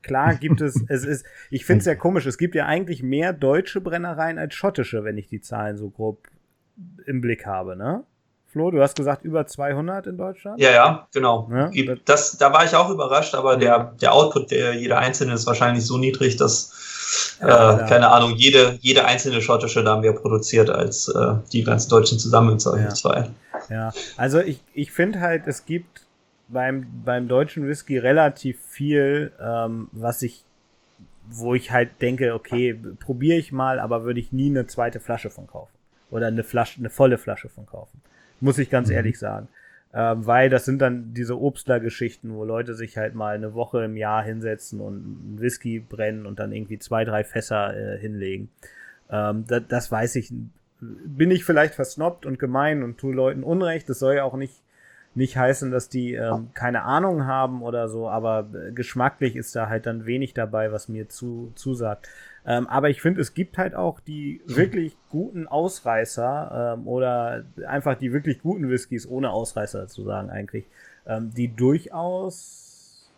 [0.02, 3.32] klar gibt es, es ist, ich finde es ja komisch, es gibt ja eigentlich mehr
[3.32, 6.28] deutsche Brennereien als schottische, wenn ich die Zahlen so grob
[7.06, 8.04] im Blick habe, ne?
[8.54, 10.60] Flo, du hast gesagt über 200 in Deutschland?
[10.62, 11.50] Ja, ja, genau.
[11.52, 11.72] Ja?
[12.06, 15.88] Das, da war ich auch überrascht, aber der, der Output der jeder einzelne ist wahrscheinlich
[15.88, 21.08] so niedrig, dass, ja, äh, keine Ahnung, jede, jede einzelne schottische da mehr produziert als
[21.08, 23.32] äh, die ganzen Deutschen zusammen in zwei.
[23.70, 23.94] Ja, ja.
[24.18, 26.06] also ich, ich finde halt, es gibt
[26.48, 30.44] beim, beim deutschen Whisky relativ viel, ähm, was ich,
[31.28, 35.32] wo ich halt denke, okay, probiere ich mal, aber würde ich nie eine zweite Flasche
[35.32, 35.74] von kaufen.
[36.12, 38.00] Oder eine Flasche, eine volle Flasche von kaufen.
[38.44, 38.96] Muss ich ganz mhm.
[38.96, 39.48] ehrlich sagen.
[39.94, 43.96] Ähm, weil das sind dann diese Obstler-Geschichten, wo Leute sich halt mal eine Woche im
[43.96, 48.50] Jahr hinsetzen und Whisky brennen und dann irgendwie zwei, drei Fässer äh, hinlegen.
[49.10, 50.34] Ähm, das, das weiß ich.
[50.82, 53.88] Bin ich vielleicht versnobbt und gemein und tue Leuten Unrecht.
[53.88, 54.62] Das soll ja auch nicht,
[55.16, 59.70] nicht heißen, dass die ähm, keine Ahnung haben oder so, aber äh, geschmacklich ist da
[59.70, 62.10] halt dann wenig dabei, was mir zu, zusagt.
[62.46, 67.96] Ähm, aber ich finde, es gibt halt auch die wirklich guten Ausreißer ähm, oder einfach
[67.98, 70.66] die wirklich guten Whiskys, ohne Ausreißer zu sagen eigentlich,
[71.08, 73.10] ähm, die durchaus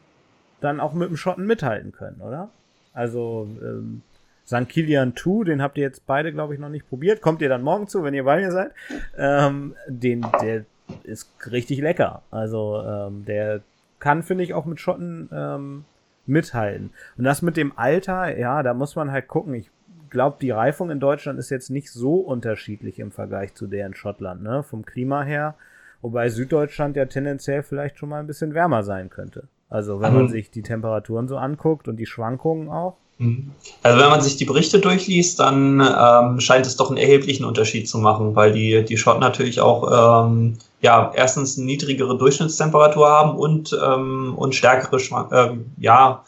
[0.61, 2.49] dann auch mit dem Schotten mithalten können, oder?
[2.93, 4.01] Also ähm,
[4.45, 4.69] St.
[4.69, 7.21] Kilian 2, den habt ihr jetzt beide, glaube ich, noch nicht probiert.
[7.21, 8.71] Kommt ihr dann morgen zu, wenn ihr bei mir seid.
[9.17, 10.65] Ähm, den, der
[11.03, 12.21] ist richtig lecker.
[12.29, 13.61] Also ähm, der
[13.99, 15.85] kann, finde ich, auch mit Schotten ähm,
[16.27, 16.91] mithalten.
[17.17, 19.53] Und das mit dem Alter, ja, da muss man halt gucken.
[19.53, 19.69] Ich
[20.09, 23.93] glaube, die Reifung in Deutschland ist jetzt nicht so unterschiedlich im Vergleich zu der in
[23.93, 24.63] Schottland, ne?
[24.63, 25.55] Vom Klima her.
[26.01, 29.47] Wobei Süddeutschland ja tendenziell vielleicht schon mal ein bisschen wärmer sein könnte.
[29.69, 32.97] Also wenn man sich die Temperaturen so anguckt und die Schwankungen auch.
[33.17, 33.51] Mhm.
[33.81, 37.89] Also wenn man sich die Berichte durchliest, dann ähm, scheint es doch einen erheblichen Unterschied
[37.89, 43.37] zu machen, weil die, die Schotten natürlich auch ähm, ja erstens eine niedrigere Durchschnittstemperatur haben
[43.37, 44.97] und, ähm, und stärkere
[45.31, 46.23] ähm, ja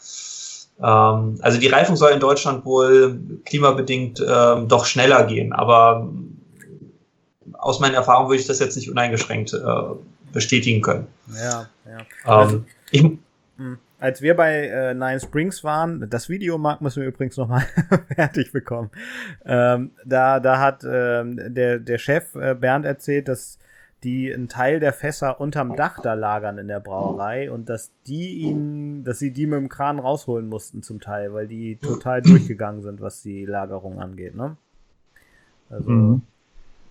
[0.80, 6.08] ähm, also die Reifung soll in Deutschland wohl klimabedingt ähm, doch schneller gehen, aber
[7.54, 9.58] aus meinen Erfahrungen würde ich das jetzt nicht uneingeschränkt äh,
[10.32, 11.06] bestätigen können.
[11.34, 11.98] Ja, ja.
[12.24, 17.08] Also, ich, hm als wir bei äh, Nine Springs waren, das Video, Marc, müssen wir
[17.08, 17.64] übrigens nochmal
[18.14, 18.90] fertig bekommen.
[19.44, 23.58] Ähm, da, da hat ähm, der, der Chef äh, Bernd erzählt, dass
[24.04, 28.38] die einen Teil der Fässer unterm Dach da lagern in der Brauerei und dass die
[28.38, 32.82] ihn, dass sie die mit dem Kran rausholen mussten zum Teil, weil die total durchgegangen
[32.82, 34.56] sind, was die Lagerung angeht, ne?
[35.70, 35.90] Also.
[35.90, 36.22] Mhm.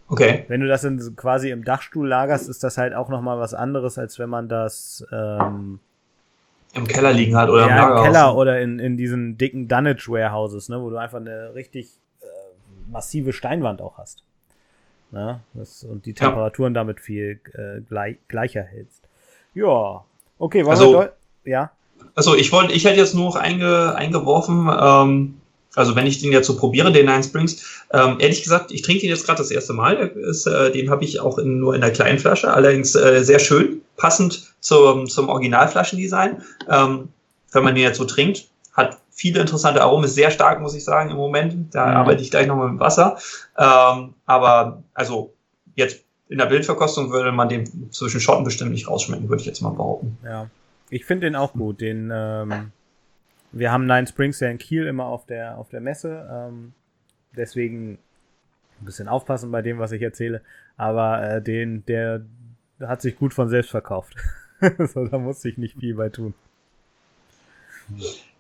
[0.10, 0.46] Okay.
[0.48, 3.98] Wenn du das in, quasi im Dachstuhl lagerst, ist das halt auch nochmal was anderes,
[3.98, 5.80] als wenn man das ähm,
[6.74, 10.08] im Keller liegen hat oder ja, im, im Keller oder in, in diesen dicken Dunnage
[10.08, 12.26] Warehouses, ne, wo du einfach eine richtig äh,
[12.90, 14.24] massive Steinwand auch hast.
[15.12, 15.42] Ne?
[15.54, 16.82] Das, und die Temperaturen ja.
[16.82, 19.04] damit viel äh, gleich, gleicher hältst.
[19.54, 20.04] Ja,
[20.38, 21.06] okay, wollen also,
[21.46, 21.72] ja.
[22.14, 25.42] Also ich wollte, ich hätte jetzt nur noch einge, eingeworfen, ähm,
[25.76, 29.02] also wenn ich den jetzt so probiere, den Nine Springs, ähm, ehrlich gesagt, ich trinke
[29.02, 29.96] den jetzt gerade das erste Mal.
[29.96, 33.38] Ist, äh, den habe ich auch in, nur in der kleinen Flasche, allerdings äh, sehr
[33.38, 36.42] schön, passend zum, zum Originalflaschendesign.
[36.68, 37.10] Ähm,
[37.52, 40.84] wenn man den jetzt so trinkt, hat viele interessante Aromen, ist sehr stark, muss ich
[40.84, 41.74] sagen, im Moment.
[41.74, 41.96] Da mhm.
[41.98, 43.18] arbeite ich gleich nochmal mit Wasser.
[43.58, 45.34] Ähm, aber also
[45.76, 49.62] jetzt in der Bildverkostung würde man den zwischen Schotten bestimmt nicht rausschmecken, würde ich jetzt
[49.62, 50.18] mal behaupten.
[50.24, 50.50] Ja,
[50.90, 51.82] ich finde den auch gut.
[51.82, 52.72] Den ähm,
[53.52, 56.30] wir haben Nine Springs ja in Kiel immer auf der, auf der Messe.
[56.32, 56.74] Ähm,
[57.36, 57.98] deswegen
[58.80, 60.42] ein bisschen aufpassen bei dem, was ich erzähle.
[60.76, 62.22] Aber äh, den, der
[62.82, 64.16] hat sich gut von selbst verkauft.
[64.94, 66.36] so, da musste ich nicht viel bei tun.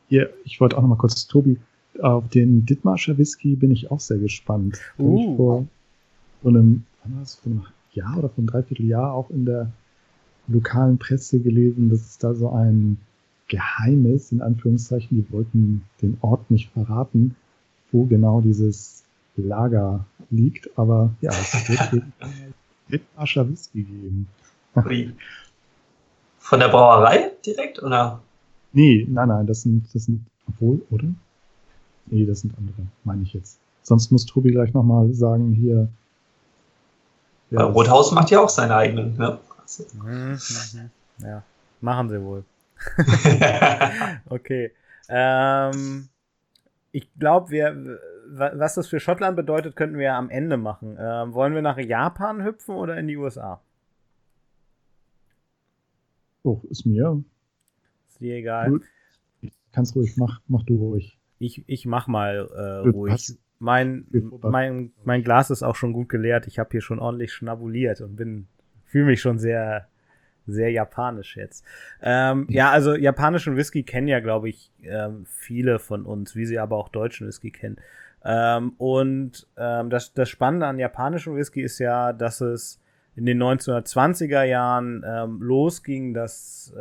[0.07, 1.57] Hier, ich wollte auch noch mal kurz, Tobi,
[2.01, 4.79] auf den Dithmarscher Whisky bin ich auch sehr gespannt.
[4.97, 5.19] Uh.
[5.19, 5.67] Ich vor,
[6.41, 9.71] vor einem, war das, vor einem Jahr oder vor einem Dreivierteljahr auch in der
[10.47, 12.97] lokalen Presse gelesen, dass es da so ein
[13.47, 17.35] Geheimnis, in Anführungszeichen, die wollten den Ort nicht verraten,
[17.91, 19.03] wo genau dieses
[19.35, 22.03] Lager liegt, aber ja, es wird
[22.91, 24.27] Dithmarscher Whisky geben.
[26.39, 28.21] Von der Brauerei direkt, oder?
[28.73, 31.07] Nee, nein, nein, das sind, das sind, obwohl, oder?
[32.07, 33.59] Nee, das sind andere, meine ich jetzt.
[33.83, 35.87] Sonst muss Tobi gleich nochmal sagen, hier.
[37.49, 39.39] Ja, Rothausen macht ja auch seine eigenen, ne?
[39.93, 40.89] Mhm, mhm.
[41.25, 41.43] Ja,
[41.81, 42.43] machen sie wohl.
[44.29, 44.71] okay.
[45.09, 46.09] Ähm,
[46.91, 47.99] ich glaube, wir,
[48.29, 50.97] was das für Schottland bedeutet, könnten wir am Ende machen.
[50.99, 53.61] Ähm, wollen wir nach Japan hüpfen oder in die USA?
[56.43, 57.23] Oh, ist mir.
[58.17, 58.79] Ist dir egal.
[59.71, 61.19] Kannst ruhig, mach, mach du ruhig.
[61.37, 63.37] Ich, ich mach mal äh, ruhig.
[63.59, 64.05] Mein,
[64.41, 66.47] mein, mein Glas ist auch schon gut geleert.
[66.47, 68.47] Ich habe hier schon ordentlich schnabuliert und bin,
[68.85, 69.87] fühle mich schon sehr
[70.47, 71.65] sehr japanisch jetzt.
[72.01, 76.57] Ähm, ja, also japanischen Whisky kennen ja, glaube ich, ähm, viele von uns, wie sie
[76.57, 77.77] aber auch deutschen Whisky kennen.
[78.23, 82.79] Ähm, und ähm, das, das Spannende an japanischen Whisky ist ja, dass es
[83.15, 86.73] in den 1920er Jahren ähm, losging, dass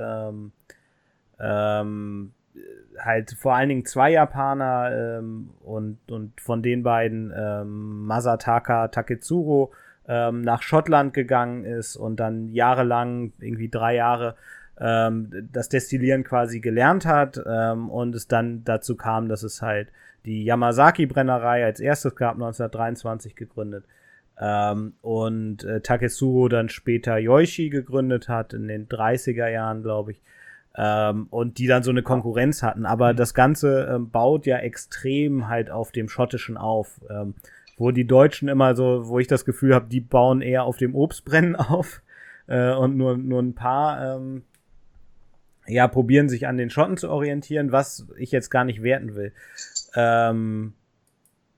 [1.40, 2.32] ähm,
[2.98, 9.72] halt vor allen Dingen zwei Japaner ähm, und, und von den beiden ähm, Masataka Taketsuro
[10.08, 14.36] ähm, nach Schottland gegangen ist und dann jahrelang, irgendwie drei Jahre,
[14.78, 19.88] ähm, das Destillieren quasi gelernt hat ähm, und es dann dazu kam, dass es halt
[20.24, 23.84] die Yamazaki-Brennerei als erstes gab, 1923 gegründet.
[24.38, 30.20] Ähm, und äh, Taketsuro dann später Yoichi gegründet hat, in den 30er Jahren, glaube ich.
[30.76, 32.84] Ähm, und die dann so eine Konkurrenz hatten.
[32.84, 37.00] Aber das Ganze ähm, baut ja extrem halt auf dem Schottischen auf.
[37.08, 37.34] Ähm,
[37.78, 40.94] wo die Deutschen immer so, wo ich das Gefühl habe, die bauen eher auf dem
[40.94, 42.02] Obstbrennen auf
[42.46, 44.44] äh, und nur, nur ein paar ähm,
[45.68, 49.32] ja, probieren sich an den Schotten zu orientieren, was ich jetzt gar nicht werten will.
[49.94, 50.74] Ähm,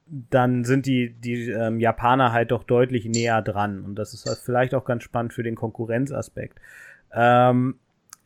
[0.06, 3.84] dann sind die, die ähm, Japaner halt doch deutlich näher dran.
[3.84, 6.58] Und das ist halt vielleicht auch ganz spannend für den Konkurrenzaspekt.
[7.12, 7.78] Ähm,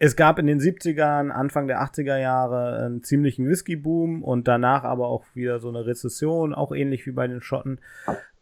[0.05, 5.07] es gab in den 70ern, Anfang der 80er Jahre einen ziemlichen Whisky-Boom und danach aber
[5.07, 7.79] auch wieder so eine Rezession, auch ähnlich wie bei den Schotten.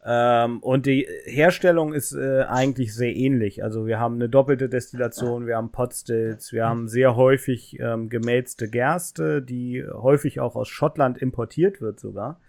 [0.03, 3.63] Ähm, und die Herstellung ist äh, eigentlich sehr ähnlich.
[3.63, 8.67] Also wir haben eine doppelte Destillation, wir haben Potstills, wir haben sehr häufig ähm, gemälzte
[8.67, 12.39] Gerste, die häufig auch aus Schottland importiert wird sogar.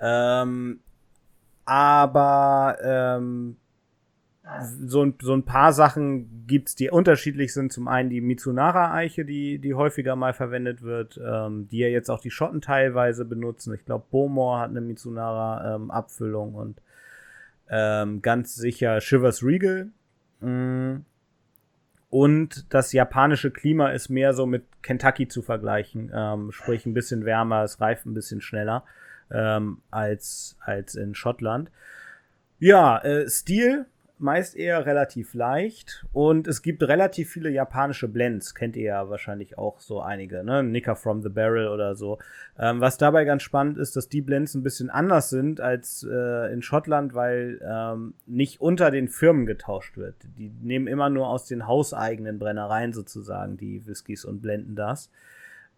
[0.00, 0.80] Ähm,
[1.66, 3.58] aber ähm,
[4.86, 7.72] so ein, so ein paar Sachen gibt's, die unterschiedlich sind.
[7.72, 12.20] Zum einen die Mitsunara-Eiche, die, die häufiger mal verwendet wird, ähm, die ja jetzt auch
[12.20, 13.74] die Schotten teilweise benutzen.
[13.74, 16.82] Ich glaube, Bowmore hat eine Mitsunara-Abfüllung ähm, und
[17.70, 19.88] ähm, ganz sicher Shivers Regal.
[20.40, 21.04] Mm.
[22.10, 26.12] Und das japanische Klima ist mehr so mit Kentucky zu vergleichen.
[26.14, 28.84] Ähm, sprich, ein bisschen wärmer, es reift ein bisschen schneller
[29.32, 31.70] ähm, als, als in Schottland.
[32.60, 33.86] Ja, äh, Stil
[34.18, 39.58] meist eher relativ leicht und es gibt relativ viele japanische Blends, kennt ihr ja wahrscheinlich
[39.58, 40.62] auch so einige, ne?
[40.62, 42.18] Nicker from the Barrel oder so.
[42.58, 46.52] Ähm, was dabei ganz spannend ist, dass die Blends ein bisschen anders sind als äh,
[46.52, 50.16] in Schottland, weil ähm, nicht unter den Firmen getauscht wird.
[50.38, 55.10] Die nehmen immer nur aus den hauseigenen Brennereien sozusagen die Whiskys und blenden das.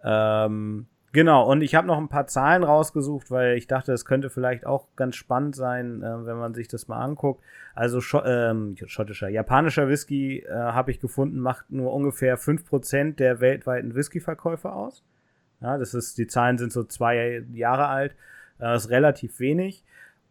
[0.05, 0.87] Ähm,
[1.17, 4.67] Genau, und ich habe noch ein paar Zahlen rausgesucht, weil ich dachte, es könnte vielleicht
[4.67, 7.43] auch ganz spannend sein, äh, wenn man sich das mal anguckt.
[7.75, 13.41] Also Scho ähm, schottischer, japanischer Whisky äh, habe ich gefunden, macht nur ungefähr 5% der
[13.41, 15.05] weltweiten Whiskyverkäufe aus.
[15.63, 18.13] Ja, das ist, die Zahlen sind so zwei Jahre alt.
[18.59, 19.87] Äh, das ist relativ wenig.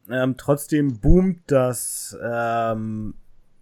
[0.08, 3.16] Ähm, trotzdem boomt das ähm,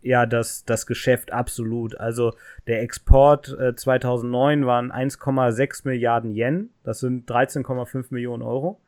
[0.03, 1.99] ja das, das Geschäft absolut.
[1.99, 2.33] Also
[2.67, 6.69] der Export äh, 2009 waren 1,6 Milliarden Yen.
[6.83, 8.79] Das sind 13,5 Millionen Euro.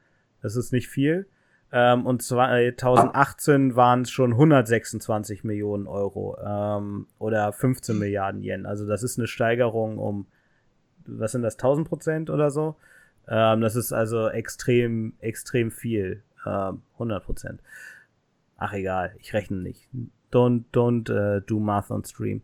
[0.41, 1.27] Das ist nicht viel.
[1.71, 8.65] Ähm, und 2018 waren es schon 126 Millionen Euro ähm, oder 15 Milliarden Yen.
[8.65, 10.27] Also das ist eine Steigerung um,
[11.05, 12.75] was sind das, 1000 Prozent oder so.
[13.27, 16.21] Ähm, das ist also extrem, extrem viel.
[16.45, 17.61] 100 ähm, Prozent.
[18.57, 19.89] Ach egal, ich rechne nicht
[20.35, 22.41] don't, don't uh, do math on stream.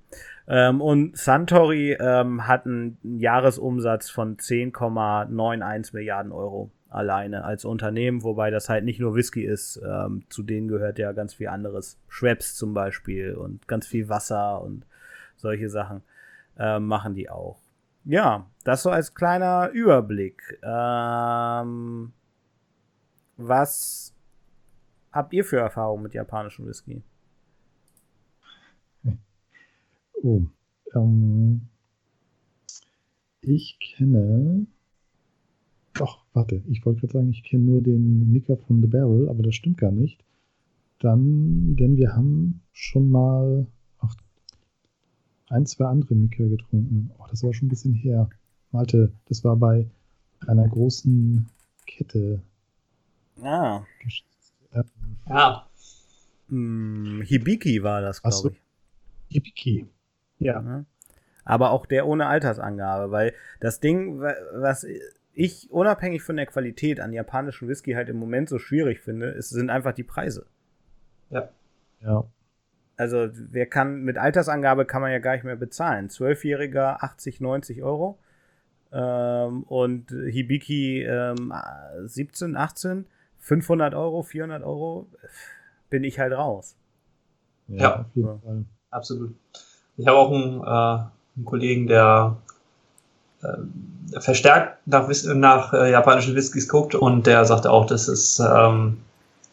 [0.47, 8.51] Ähm, und Suntory ähm, hat einen Jahresumsatz von 10,91 Milliarden Euro alleine als Unternehmen, wobei
[8.51, 9.81] das halt nicht nur Whisky ist.
[9.85, 11.99] Ähm, zu denen gehört ja ganz viel anderes.
[12.07, 14.85] Schweppes zum Beispiel und ganz viel Wasser und
[15.35, 16.01] solche Sachen
[16.57, 17.59] äh, machen die auch.
[18.03, 20.59] Ja, das so als kleiner Überblick.
[20.63, 22.13] Ähm,
[23.37, 24.13] was
[25.11, 27.03] habt ihr für Erfahrungen mit japanischem Whisky?
[30.23, 30.43] Oh,
[30.93, 31.61] ähm,
[33.41, 34.67] ich kenne.
[35.93, 39.43] Doch, warte, ich wollte gerade sagen, ich kenne nur den Nicker von The Barrel, aber
[39.43, 40.23] das stimmt gar nicht.
[40.99, 43.65] Dann, denn wir haben schon mal
[43.99, 44.15] ach,
[45.49, 47.11] ein, zwei andere Nicker getrunken.
[47.17, 48.29] Oh, das war schon ein bisschen her.
[48.71, 49.89] Malte, das war bei
[50.47, 51.47] einer großen
[51.87, 52.41] Kette.
[53.41, 53.83] Ah.
[55.27, 55.67] Ja.
[56.47, 58.61] Hm, Hibiki war das, glaube ich.
[59.29, 59.87] Hibiki.
[60.41, 60.61] Ja.
[60.61, 60.85] ja.
[61.43, 64.85] Aber auch der ohne Altersangabe, weil das Ding, was
[65.33, 69.49] ich unabhängig von der Qualität an japanischen Whisky halt im Moment so schwierig finde, ist,
[69.49, 70.45] sind einfach die Preise.
[71.29, 71.49] Ja.
[72.01, 72.25] Ja.
[72.97, 76.09] Also, wer kann, mit Altersangabe kann man ja gar nicht mehr bezahlen.
[76.09, 78.19] Zwölfjähriger 80, 90 Euro.
[78.91, 81.53] Ähm, und Hibiki ähm,
[82.03, 83.05] 17, 18,
[83.39, 85.07] 500 Euro, 400 Euro,
[85.89, 86.75] bin ich halt raus.
[87.67, 88.39] Ja, ja.
[88.89, 89.35] absolut.
[89.97, 91.05] Ich habe auch einen, äh,
[91.37, 92.37] einen Kollegen, der
[93.43, 98.97] äh, verstärkt nach, nach äh, japanischen Whiskys guckt und der sagte auch, das ist, ähm,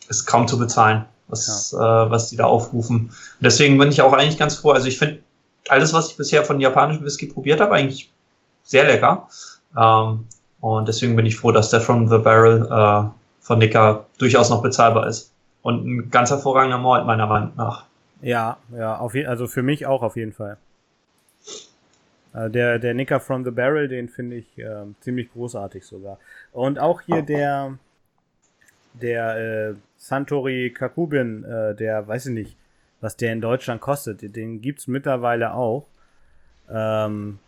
[0.08, 2.06] ist kaum zu bezahlen, was, ja.
[2.06, 2.96] äh, was die da aufrufen.
[2.96, 4.70] Und deswegen bin ich auch eigentlich ganz froh.
[4.70, 5.20] Also ich finde
[5.68, 8.10] alles, was ich bisher von japanischen Whisky probiert habe, eigentlich
[8.64, 9.28] sehr lecker.
[9.76, 10.26] Ähm,
[10.60, 13.08] und deswegen bin ich froh, dass der From the Barrel äh,
[13.40, 15.32] von Nicker durchaus noch bezahlbar ist.
[15.62, 17.84] Und ein ganz hervorragender Mord meiner Meinung nach.
[18.20, 20.58] Ja, ja, auf je also für mich auch auf jeden Fall.
[22.34, 26.18] Äh, der, der Nicker from the Barrel, den finde ich äh, ziemlich großartig sogar.
[26.52, 27.78] Und auch hier der,
[28.94, 32.56] der äh, Santori Kakubin, äh, der, weiß ich nicht,
[33.00, 35.86] was der in Deutschland kostet, den gibt's mittlerweile auch.
[36.68, 37.38] Ähm,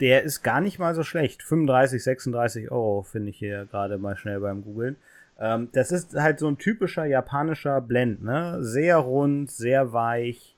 [0.00, 1.42] der ist gar nicht mal so schlecht.
[1.42, 4.96] 35, 36 Euro finde ich hier gerade mal schnell beim Googlen.
[5.38, 8.58] Ähm, das ist halt so ein typischer japanischer Blend, ne?
[8.60, 10.56] Sehr rund, sehr weich,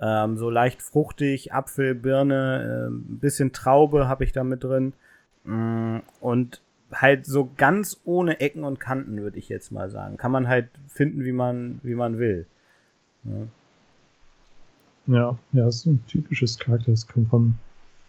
[0.00, 4.92] ähm, so leicht fruchtig, Apfel, Birne, äh, ein bisschen Traube habe ich da mit drin.
[5.44, 6.62] Mm, und
[6.92, 10.16] halt so ganz ohne Ecken und Kanten, würde ich jetzt mal sagen.
[10.16, 12.46] Kann man halt finden, wie man, wie man will.
[13.24, 13.46] Ja,
[15.06, 16.90] ja, ja das ist so ein typisches Charakter.
[16.90, 17.54] Das kommt vom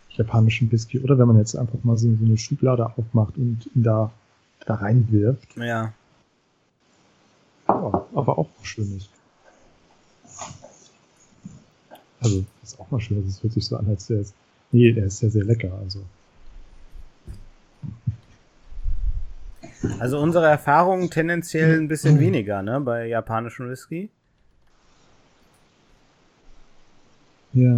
[0.09, 0.99] japanischen Whisky.
[0.99, 4.11] Oder wenn man jetzt einfach mal so, so eine Schublade aufmacht und ihn da,
[4.65, 5.57] da reinwirft.
[5.57, 5.93] Ja.
[7.71, 8.07] Ja.
[8.13, 9.09] Aber auch schön ist.
[12.19, 13.25] Also, das ist auch mal schön.
[13.25, 14.33] Das hört sich so an, als der ist.
[14.71, 15.71] Nee, der ist sehr, sehr lecker.
[15.81, 16.03] Also.
[19.99, 24.09] Also unsere Erfahrungen tendenziell ein bisschen weniger, ne, bei japanischen Whisky.
[27.53, 27.75] Ja.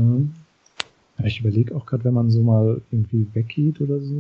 [1.24, 4.14] Ich überlege auch gerade, wenn man so mal irgendwie weggeht oder so,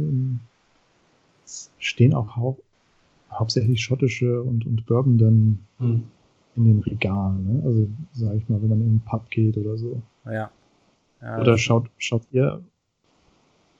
[1.78, 2.38] stehen auch
[3.38, 6.04] hauptsächlich schottische und, und Bourbon dann hm.
[6.56, 7.46] in den Regalen.
[7.46, 7.64] Ne?
[7.66, 10.02] Also sage ich mal, wenn man in einen Pub geht oder so.
[10.26, 10.52] Ja.
[11.22, 12.62] ja oder schaut, schaut ihr,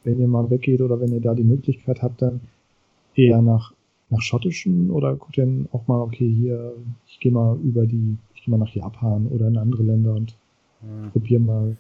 [0.04, 2.42] wenn ihr mal weggeht oder wenn ihr da die Möglichkeit habt, dann
[3.16, 3.74] eher nach,
[4.10, 6.74] nach schottischen oder guckt ihr auch mal, okay, hier,
[7.08, 10.36] ich gehe mal über die, ich gehe mal nach Japan oder in andere Länder und
[10.82, 11.12] hm.
[11.12, 11.78] probiere mal.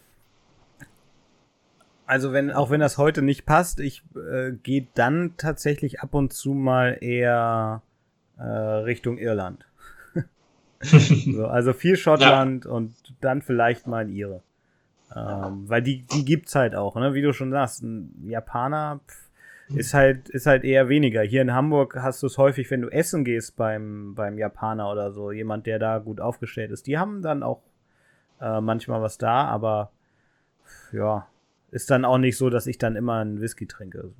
[2.13, 6.31] Also wenn, auch wenn das heute nicht passt, ich äh, gehe dann tatsächlich ab und
[6.31, 7.81] zu mal eher
[8.37, 9.65] äh, Richtung Irland.
[10.83, 12.71] so, also viel Schottland ja.
[12.71, 14.43] und dann vielleicht mal in Ihre.
[15.15, 17.15] Ähm, weil die, die gibt's halt auch, ne?
[17.15, 21.23] Wie du schon sagst, ein Japaner pff, ist halt, ist halt eher weniger.
[21.23, 25.13] Hier in Hamburg hast du es häufig, wenn du essen gehst beim, beim Japaner oder
[25.13, 26.85] so, jemand, der da gut aufgestellt ist.
[26.85, 27.63] Die haben dann auch
[28.39, 29.89] äh, manchmal was da, aber
[30.91, 31.25] ja,
[31.73, 33.97] ist dann auch nicht so, dass ich dann immer einen Whisky trinke.
[33.97, 34.13] Also,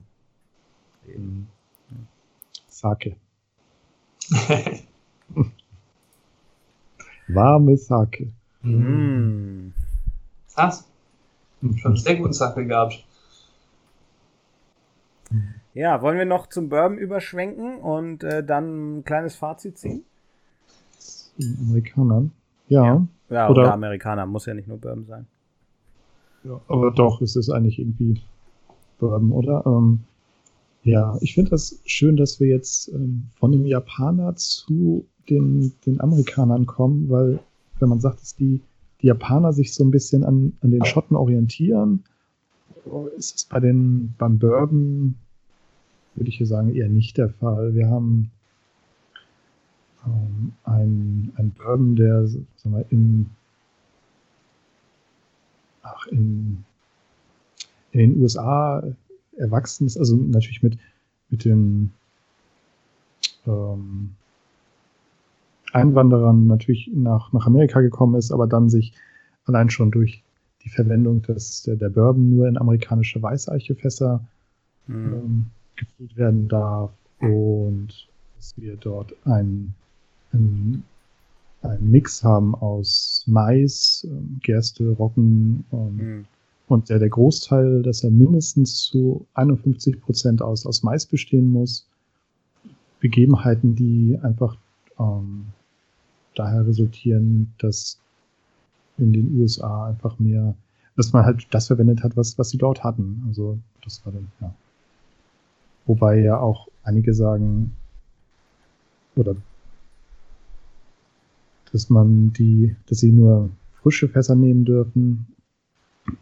[1.20, 1.48] mhm.
[2.68, 3.16] Sake.
[7.28, 8.34] Warme Sake.
[8.64, 9.72] Mm.
[10.54, 10.90] Krass.
[11.76, 13.06] Schon sehr guten Sake gehabt.
[15.74, 20.04] Ja, wollen wir noch zum Bourbon überschwenken und äh, dann ein kleines Fazit ziehen?
[21.40, 22.32] Amerikanern?
[22.68, 22.84] Ja.
[22.86, 25.28] Ja, ja oder, oder Amerikaner, muss ja nicht nur Bourbon sein.
[26.44, 28.22] Ja, aber doch, es ist eigentlich irgendwie
[29.00, 29.64] Bourbon, oder?
[29.66, 30.02] Ähm,
[30.84, 36.02] ja, ich finde das schön, dass wir jetzt ähm, von dem Japaner zu den, den
[36.02, 37.40] Amerikanern kommen, weil
[37.80, 38.62] wenn man sagt, dass die
[39.04, 42.04] die Japaner sich so ein bisschen an, an den Schotten orientieren.
[43.18, 45.16] Ist es bei den, beim Bourbon,
[46.16, 47.76] würde ich hier sagen, eher nicht der Fall.
[47.76, 48.32] Wir haben
[50.06, 53.26] ähm, ein, ein Bourbon, der sagen wir, in,
[55.84, 56.64] ach, in,
[57.92, 58.84] in den USA
[59.38, 60.78] erwachsen ist, also natürlich mit,
[61.30, 61.92] mit den
[63.46, 64.12] ähm,
[65.72, 68.94] Einwanderern natürlich nach, nach Amerika gekommen ist, aber dann sich
[69.46, 70.24] allein schon durch
[70.64, 74.24] die Verwendung des, der, der Bourbon nur in amerikanische Weißeichefässer
[74.88, 75.14] mhm.
[75.14, 79.74] ähm, gefüllt werden darf und dass wir dort einen
[80.32, 80.84] ein,
[81.64, 86.26] ein Mix haben aus Mais, ähm, Gerste, Roggen, ähm, mhm.
[86.68, 91.86] Und der, der Großteil, dass er mindestens zu 51 Prozent aus, aus Mais bestehen muss.
[93.00, 94.56] Begebenheiten, die einfach
[94.98, 95.48] ähm,
[96.36, 98.00] daher resultieren, dass
[98.98, 100.56] in den USA einfach mehr,
[100.96, 103.24] dass man halt das verwendet hat, was, was sie dort hatten.
[103.28, 104.54] Also das war dann, ja.
[105.86, 107.76] Wobei ja auch einige sagen,
[109.16, 109.36] oder
[111.74, 113.50] dass man die, dass sie nur
[113.82, 115.26] frische Fässer nehmen dürfen,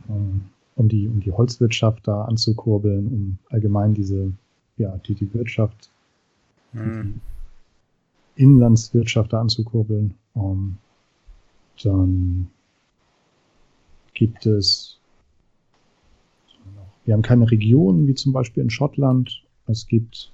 [0.09, 0.41] ähm,
[0.75, 4.31] um die, um die Holzwirtschaft da anzukurbeln, um allgemein diese,
[4.77, 5.91] ja, die, die Wirtschaft,
[6.71, 7.19] mhm.
[8.37, 10.15] die Inlandswirtschaft da anzukurbeln.
[10.33, 10.77] Um, ähm,
[11.83, 12.47] dann
[14.13, 14.99] gibt es,
[17.03, 19.43] wir haben keine Regionen, wie zum Beispiel in Schottland.
[19.67, 20.31] Es gibt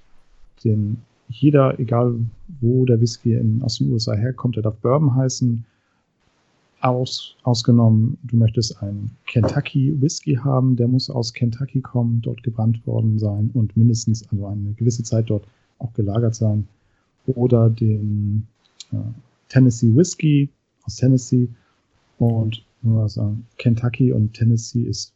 [0.64, 2.18] den jeder, egal
[2.60, 5.64] wo der Whisky in, aus den USA herkommt, der darf Bourbon heißen.
[6.80, 12.86] Aus, ausgenommen, du möchtest einen Kentucky Whisky haben, der muss aus Kentucky kommen, dort gebrannt
[12.86, 15.44] worden sein und mindestens also eine gewisse Zeit dort
[15.80, 16.68] auch gelagert sein.
[17.26, 18.46] Oder den
[18.92, 18.96] äh,
[19.48, 20.48] Tennessee Whisky
[20.84, 21.48] aus Tennessee.
[22.18, 25.12] Und nur sagen, Kentucky und Tennessee ist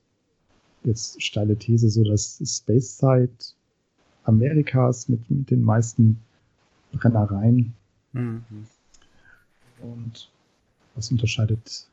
[0.84, 3.30] jetzt steile These, so dass Space Side
[4.24, 6.18] Amerikas mit, mit den meisten
[6.92, 7.74] Brennereien.
[8.12, 8.42] Mhm.
[9.80, 10.30] Und
[10.94, 11.86] was unterscheidet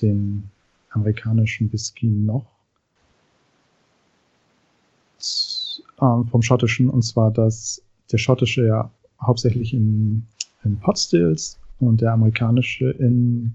[0.00, 0.44] den
[0.90, 2.46] amerikanischen Whisky noch
[6.00, 6.88] ähm, vom schottischen?
[6.90, 10.26] Und zwar, dass der schottische ja hauptsächlich in,
[10.64, 13.54] in Pot Stills und der amerikanische in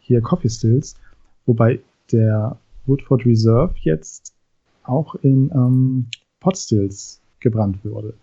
[0.00, 0.96] hier Coffee Stills,
[1.46, 1.80] wobei
[2.12, 4.34] der Woodford Reserve jetzt
[4.82, 6.06] auch in ähm,
[6.40, 8.14] Pot Stills gebrannt würde.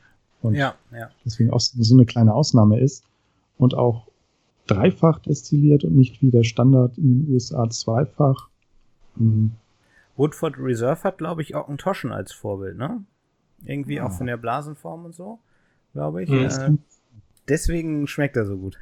[0.42, 1.10] Und ja, ja.
[1.24, 3.06] deswegen auch so eine kleine Ausnahme ist
[3.58, 4.08] und auch
[4.68, 8.50] dreifach destilliert und nicht wie der Standard in den USA zweifach.
[9.16, 9.52] Hm.
[10.18, 13.04] Woodford Reserve hat, glaube ich, auch einen Toschen als Vorbild, ne?
[13.64, 14.06] Irgendwie ja.
[14.06, 15.40] auch von der Blasenform und so,
[15.94, 16.30] glaube ich.
[16.30, 16.46] Mhm.
[16.46, 16.78] Äh,
[17.48, 18.78] deswegen schmeckt er so gut.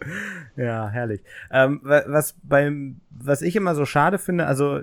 [0.56, 1.22] ja, herrlich.
[1.50, 4.82] Ähm, was beim, was ich immer so schade finde, also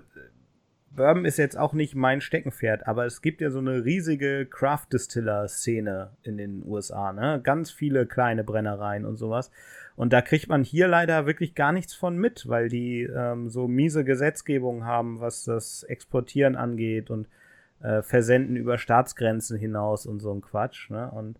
[0.96, 4.88] Bourbon ist jetzt auch nicht mein Steckenpferd, aber es gibt ja so eine riesige Craft
[4.94, 7.42] Distiller Szene in den USA, ne?
[7.44, 9.52] Ganz viele kleine Brennereien und sowas.
[9.96, 13.68] Und da kriegt man hier leider wirklich gar nichts von mit, weil die ähm, so
[13.68, 17.28] miese Gesetzgebung haben, was das Exportieren angeht und
[17.82, 21.12] äh, Versenden über Staatsgrenzen hinaus und so ein Quatsch, ne?
[21.12, 21.40] Und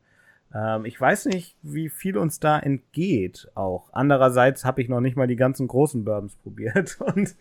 [0.54, 3.90] ähm, ich weiß nicht, wie viel uns da entgeht auch.
[3.92, 7.36] Andererseits habe ich noch nicht mal die ganzen großen Bourbons probiert und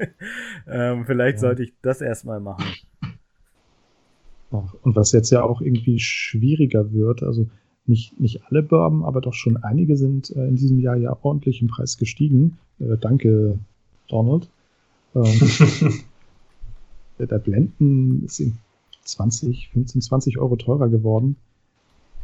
[0.66, 1.40] ähm, vielleicht ja.
[1.40, 2.64] sollte ich das erstmal machen.
[4.50, 7.48] Und was jetzt ja auch irgendwie schwieriger wird, also
[7.86, 11.60] nicht, nicht alle Bourbon, aber doch schon einige sind äh, in diesem Jahr ja ordentlich
[11.60, 12.58] im Preis gestiegen.
[12.78, 13.58] Äh, danke,
[14.08, 14.48] Donald.
[15.14, 15.24] Ähm,
[17.18, 18.42] der Blenden ist
[19.04, 21.36] 20, 15, 20 Euro teurer geworden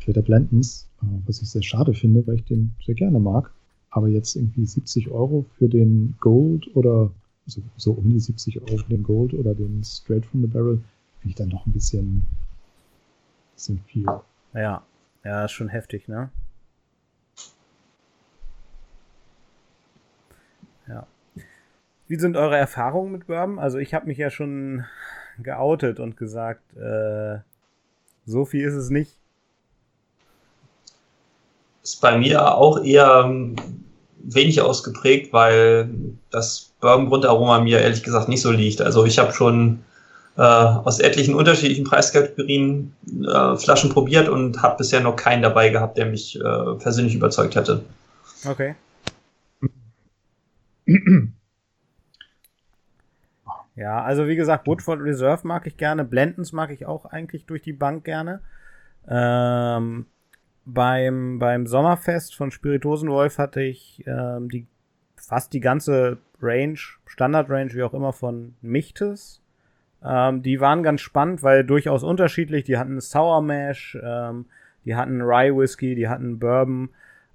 [0.01, 3.51] für der Blendens, äh, was ich sehr schade finde, weil ich den sehr gerne mag.
[3.91, 7.11] Aber jetzt irgendwie 70 Euro für den Gold oder
[7.47, 10.81] so, so um die 70 Euro für den Gold oder den Straight from the Barrel,
[11.21, 12.27] finde ich dann noch ein bisschen,
[13.55, 14.07] bisschen viel.
[14.55, 14.85] Ja,
[15.25, 16.31] ja, schon heftig, ne?
[20.89, 21.07] Ja.
[22.07, 23.59] Wie sind eure Erfahrungen mit Bourbon?
[23.59, 24.85] Also ich habe mich ja schon
[25.43, 27.39] geoutet und gesagt, äh,
[28.25, 29.20] so viel ist es nicht
[31.83, 33.57] ist bei mir auch eher ähm,
[34.23, 35.91] wenig ausgeprägt, weil
[36.31, 38.81] das Bourbon-Grundaroma mir ehrlich gesagt nicht so liegt.
[38.81, 39.81] Also ich habe schon
[40.37, 42.95] äh, aus etlichen unterschiedlichen Preiskategorien
[43.27, 47.57] äh, Flaschen probiert und habe bisher noch keinen dabei gehabt, der mich äh, persönlich überzeugt
[47.57, 47.83] hätte.
[48.47, 48.75] Okay.
[53.77, 57.63] Ja, also wie gesagt, Woodford Reserve mag ich gerne, Blendens mag ich auch eigentlich durch
[57.63, 58.41] die Bank gerne.
[59.09, 60.05] Ähm,
[60.65, 64.67] beim, beim Sommerfest von Spiritosenwolf hatte ich ähm, die,
[65.17, 69.41] fast die ganze Range, Standard-Range, wie auch immer, von Michtes.
[70.05, 72.65] Ähm, die waren ganz spannend, weil durchaus unterschiedlich.
[72.65, 74.47] Die hatten Sour Mash, ähm,
[74.85, 76.91] die hatten Rye Whisky, die hatten Bourbon.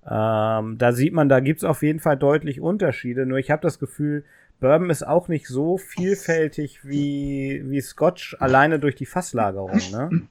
[0.07, 3.26] Ähm, da sieht man, da gibt's auf jeden Fall deutlich Unterschiede.
[3.26, 4.23] Nur ich habe das Gefühl,
[4.59, 10.28] Bourbon ist auch nicht so vielfältig wie, wie Scotch alleine durch die Fasslagerung, ne?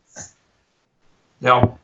[1.40, 1.76] Ja,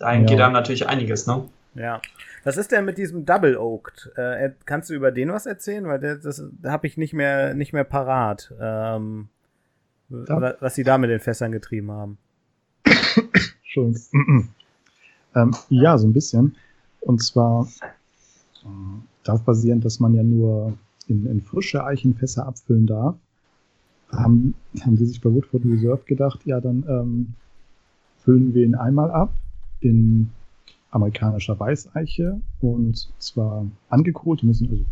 [0.00, 0.22] da ja.
[0.22, 1.44] geht dann natürlich einiges, ne?
[1.74, 2.00] Ja.
[2.42, 4.10] Was ist denn mit diesem Double Oaked?
[4.16, 5.86] Äh, kannst du über den was erzählen?
[5.86, 8.52] Weil der, das habe ich nicht mehr, nicht mehr parat.
[8.58, 9.28] Ähm,
[10.08, 10.54] ja.
[10.60, 12.18] Was sie da mit den Fässern getrieben haben.
[13.62, 14.48] Entschuldigung.
[15.36, 16.56] ähm, ja, so ein bisschen.
[17.00, 17.68] Und zwar
[18.62, 18.66] äh,
[19.22, 20.76] darauf basierend, dass man ja nur
[21.08, 23.16] in, in frische Eichenfässer abfüllen darf,
[24.10, 27.34] haben, haben sie sich bei Woodford Reserve gedacht, ja, dann ähm,
[28.24, 29.30] füllen wir ihn einmal ab
[29.80, 30.30] in
[30.90, 34.84] amerikanischer Weißeiche und zwar angekohlt, müssen also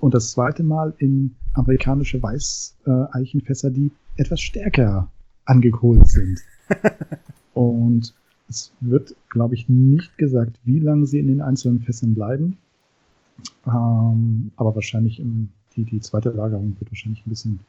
[0.00, 5.10] und das zweite Mal in amerikanische Weißeichenfässer, die etwas stärker
[5.44, 6.40] angekohlt sind.
[7.54, 8.14] und
[8.48, 12.56] es wird, glaube ich, nicht gesagt, wie lange sie in den einzelnen Fässern bleiben.
[13.66, 17.60] Ähm, aber wahrscheinlich im, die, die zweite Lagerung wird wahrscheinlich ein bisschen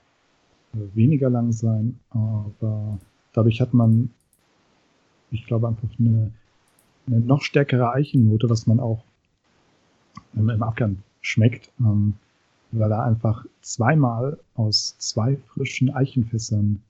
[0.73, 1.99] äh, weniger lang sein.
[2.09, 2.97] Aber
[3.33, 4.09] dadurch hat man,
[5.31, 6.31] ich glaube, einfach eine,
[7.07, 9.03] eine noch stärkere Eichennote, was man auch
[10.33, 12.15] im, im Abgang schmeckt, ähm,
[12.71, 16.81] weil er einfach zweimal aus zwei frischen Eichenfässern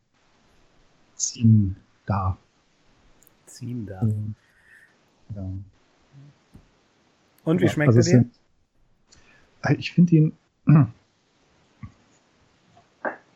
[1.15, 1.75] ziehen
[2.05, 2.37] darf.
[3.45, 4.03] Ziehen darf.
[4.03, 4.35] Und,
[5.35, 5.49] ja.
[7.43, 8.29] Und wie schmeckt also er dir?
[9.63, 10.33] Äh, ich finde ihn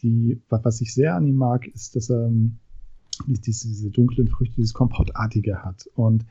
[0.03, 2.59] die, was ich sehr an ihm mag, ist, dass er ähm,
[3.27, 5.89] diese, diese dunklen Früchte, dieses Kompottartige hat.
[5.95, 6.25] Und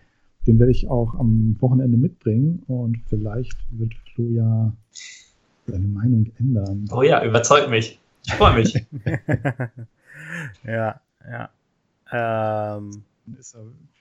[0.48, 4.74] den werde ich auch am Wochenende mitbringen und vielleicht wird Flo ja
[5.68, 6.86] seine Meinung ändern.
[6.92, 8.00] Oh ja, überzeugt mich.
[8.26, 8.74] Ich freue mich.
[10.64, 11.50] ja, ja.
[12.12, 13.04] Ähm,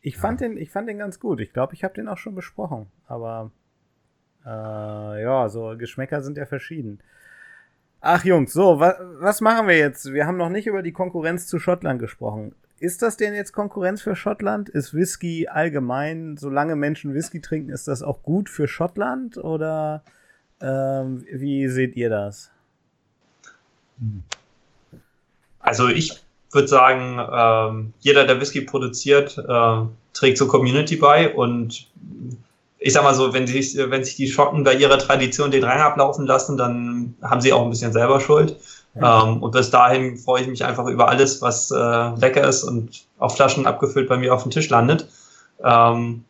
[0.03, 1.41] ich, fand den, ich fand den ganz gut.
[1.41, 2.87] Ich glaube, ich habe den auch schon besprochen.
[3.07, 3.51] Aber
[4.45, 7.01] äh, ja, so Geschmäcker sind ja verschieden.
[8.01, 10.13] Ach Jungs, so, wa was machen wir jetzt?
[10.13, 12.55] Wir haben noch nicht über die Konkurrenz zu Schottland gesprochen.
[12.81, 14.69] Ist das denn jetzt Konkurrenz für Schottland?
[14.69, 19.37] Ist Whisky allgemein, solange Menschen Whisky trinken, ist das auch gut für Schottland?
[19.37, 20.05] Oder
[20.61, 22.51] ähm, wie seht ihr das?
[25.59, 26.23] Also ich
[26.53, 29.81] würde sagen, ähm, jeder, der Whisky produziert, äh,
[30.13, 31.89] trägt zur Community bei und
[32.79, 35.81] ich sag mal so, wenn sich, wenn sich die Schotten bei ihrer Tradition den Rang
[35.81, 38.57] ablaufen lassen, dann haben sie auch ein bisschen selber Schuld.
[39.03, 43.05] Ähm, und bis dahin freue ich mich einfach über alles, was äh, lecker ist und
[43.19, 45.09] auf Flaschen abgefüllt bei mir auf dem Tisch landet.
[45.65, 46.25] Ähm,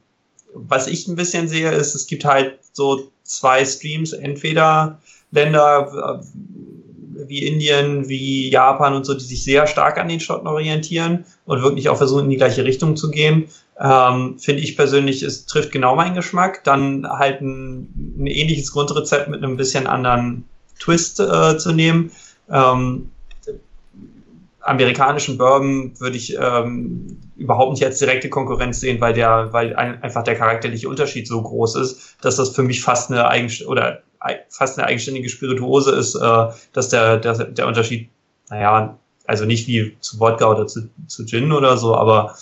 [0.54, 4.98] was ich ein bisschen sehe, ist, es gibt halt so zwei Streams, entweder
[5.30, 10.46] Länder äh, wie Indien, wie Japan und so, die sich sehr stark an den Schotten
[10.46, 13.48] orientieren und wirklich auch versuchen, in die gleiche Richtung zu gehen.
[13.80, 16.64] Ähm, Finde ich persönlich, es trifft genau meinen Geschmack.
[16.64, 20.44] Dann halt ein, ein ähnliches Grundrezept mit einem bisschen anderen
[20.78, 22.10] Twist äh, zu nehmen.
[22.50, 23.10] Ähm,
[24.60, 30.02] amerikanischen Bourbon würde ich ähm, überhaupt nicht als direkte Konkurrenz sehen, weil der, weil ein,
[30.02, 34.02] einfach der charakterliche Unterschied so groß ist, dass das für mich fast eine Eigen oder
[34.48, 38.10] fast eine eigenständige Spirituose ist, äh, dass der, der, der Unterschied,
[38.50, 42.36] naja, also nicht wie zu Wodka oder zu, zu Gin oder so, aber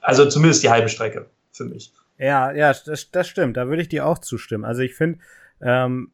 [0.00, 1.92] also zumindest die halbe Strecke für mich.
[2.18, 3.56] Ja, ja, das, das stimmt.
[3.56, 4.64] Da würde ich dir auch zustimmen.
[4.64, 5.18] Also ich finde,
[5.60, 6.12] ähm,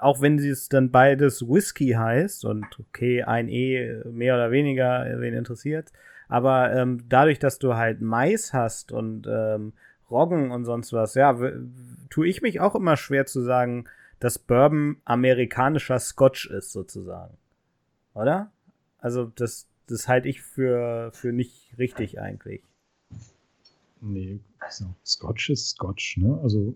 [0.00, 5.34] auch wenn es dann beides Whisky heißt und okay, ein E mehr oder weniger, wen
[5.34, 5.92] interessiert,
[6.28, 9.72] aber ähm, dadurch, dass du halt Mais hast und ähm,
[10.10, 11.36] Roggen und sonst was, ja,
[12.10, 13.86] tue ich mich auch immer schwer zu sagen,
[14.20, 17.36] dass Bourbon amerikanischer Scotch ist, sozusagen.
[18.14, 18.50] Oder?
[18.98, 22.62] Also, das, das halte ich für, für nicht richtig eigentlich.
[24.00, 24.86] Nee, so.
[25.04, 26.38] Scotch ist Scotch, ne?
[26.42, 26.74] Also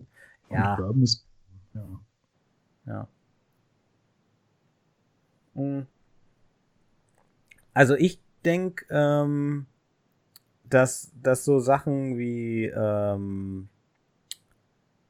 [0.49, 0.75] ja.
[0.75, 1.25] Bourbon ist.
[1.73, 1.99] Ja.
[2.85, 3.07] Ja.
[5.55, 5.85] Hm.
[7.73, 9.65] Also ich denke, ähm,
[10.69, 13.69] dass, dass so Sachen wie ähm,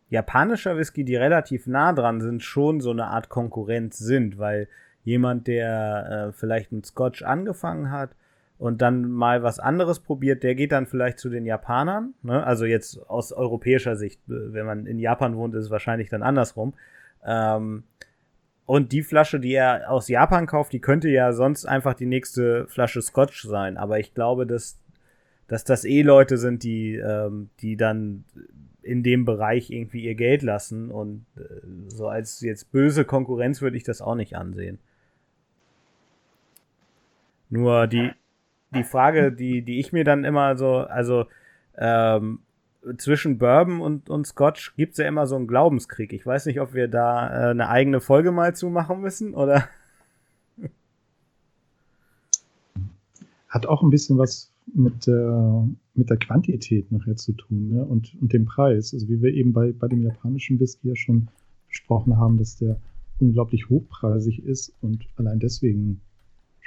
[0.09, 4.67] japanischer Whisky, die relativ nah dran sind, schon so eine Art Konkurrenz sind, weil
[5.03, 8.15] jemand, der äh, vielleicht mit Scotch angefangen hat,
[8.61, 12.13] und dann mal was anderes probiert, der geht dann vielleicht zu den Japanern.
[12.21, 12.45] Ne?
[12.45, 16.75] Also jetzt aus europäischer Sicht, wenn man in Japan wohnt, ist es wahrscheinlich dann andersrum.
[17.25, 17.81] Ähm,
[18.67, 22.67] und die Flasche, die er aus Japan kauft, die könnte ja sonst einfach die nächste
[22.67, 23.77] Flasche Scotch sein.
[23.77, 24.77] Aber ich glaube, dass,
[25.47, 28.25] dass das eh Leute sind, die, ähm, die dann
[28.83, 30.91] in dem Bereich irgendwie ihr Geld lassen.
[30.91, 31.41] Und äh,
[31.87, 34.77] so als jetzt böse Konkurrenz würde ich das auch nicht ansehen.
[37.49, 38.11] Nur die,
[38.73, 41.25] die Frage, die, die ich mir dann immer so, also
[41.77, 42.39] ähm,
[42.97, 46.13] zwischen Bourbon und, und Scotch gibt's ja immer so einen Glaubenskrieg.
[46.13, 49.65] Ich weiß nicht, ob wir da äh, eine eigene Folge mal zu machen müssen oder.
[53.49, 57.83] Hat auch ein bisschen was mit der, mit der Quantität nachher zu tun ne?
[57.83, 58.93] und, und dem Preis.
[58.93, 61.27] Also wie wir eben bei, bei dem japanischen Whisky ja schon
[61.67, 62.77] besprochen haben, dass der
[63.19, 66.01] unglaublich hochpreisig ist und allein deswegen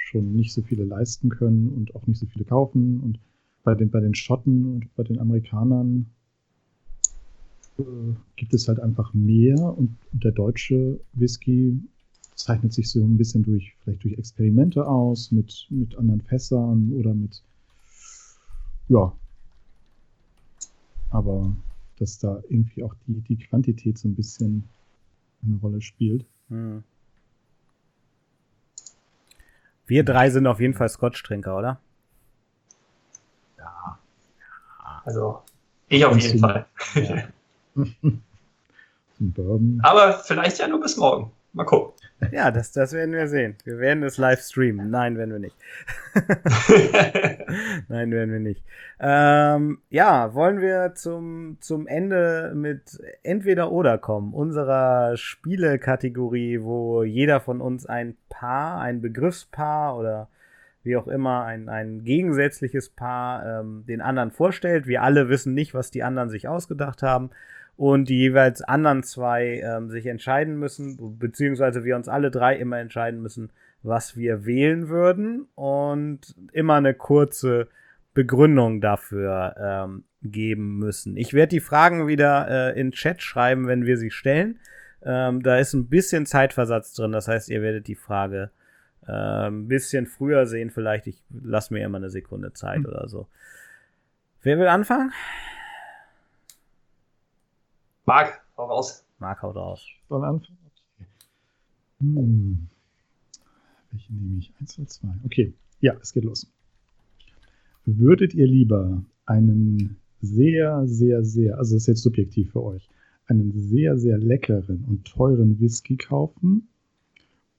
[0.05, 2.99] schon nicht so viele leisten können und auch nicht so viele kaufen.
[2.99, 3.19] Und
[3.63, 6.05] bei den, bei den Schotten und bei den Amerikanern
[7.79, 7.83] äh,
[8.35, 11.79] gibt es halt einfach mehr und, und der deutsche Whisky
[12.35, 17.13] zeichnet sich so ein bisschen durch, vielleicht durch Experimente aus, mit, mit anderen Fässern oder
[17.13, 17.41] mit,
[18.89, 19.11] ja.
[21.09, 21.55] Aber
[21.97, 24.65] dass da irgendwie auch die, die Quantität so ein bisschen
[25.43, 26.25] eine Rolle spielt.
[26.49, 26.83] Hm.
[29.87, 31.79] Wir drei sind auf jeden Fall Scotch-Trinker, oder?
[33.57, 33.97] Ja.
[35.05, 35.41] Also,
[35.87, 36.65] ich auf jeden Fall.
[36.95, 37.23] Ja.
[39.83, 41.31] Aber vielleicht ja nur bis morgen.
[41.55, 41.93] Mal gucken.
[42.31, 43.55] Ja, das, das werden wir sehen.
[43.63, 44.89] Wir werden es live streamen.
[44.89, 45.55] Nein, werden wir nicht.
[47.87, 48.61] Nein, werden wir nicht.
[48.99, 57.39] Ähm, ja, wollen wir zum, zum Ende mit entweder oder kommen, unserer Spielekategorie, wo jeder
[57.39, 60.27] von uns ein Paar, ein Begriffspaar oder
[60.83, 64.87] wie auch immer, ein, ein gegensätzliches Paar ähm, den anderen vorstellt.
[64.87, 67.29] Wir alle wissen nicht, was die anderen sich ausgedacht haben
[67.77, 72.79] und die jeweils anderen zwei ähm, sich entscheiden müssen, beziehungsweise wir uns alle drei immer
[72.79, 73.51] entscheiden müssen,
[73.83, 77.67] was wir wählen würden und immer eine kurze
[78.13, 81.17] Begründung dafür ähm, geben müssen.
[81.17, 84.59] Ich werde die Fragen wieder äh, in Chat schreiben, wenn wir sie stellen.
[85.03, 88.49] Ähm, da ist ein bisschen Zeitversatz drin, das heißt, ihr werdet die Frage
[89.07, 90.71] äh, ein bisschen früher sehen.
[90.71, 92.85] Vielleicht, ich lasse mir immer eine Sekunde Zeit hm.
[92.85, 93.27] oder so.
[94.41, 95.11] Wer will anfangen?
[98.05, 99.03] Marc, hau raus.
[99.17, 99.83] Marc, hau raus.
[100.09, 100.59] Soll anfangen?
[100.67, 101.07] Okay.
[102.01, 102.67] Hm.
[103.91, 104.53] Welche nehme ich?
[104.59, 105.07] Eins oder zwei?
[105.23, 106.51] Okay, ja, es geht los.
[107.85, 112.89] Würdet ihr lieber einen sehr, sehr, sehr, also das ist jetzt subjektiv für euch,
[113.25, 116.67] einen sehr, sehr leckeren und teuren Whisky kaufen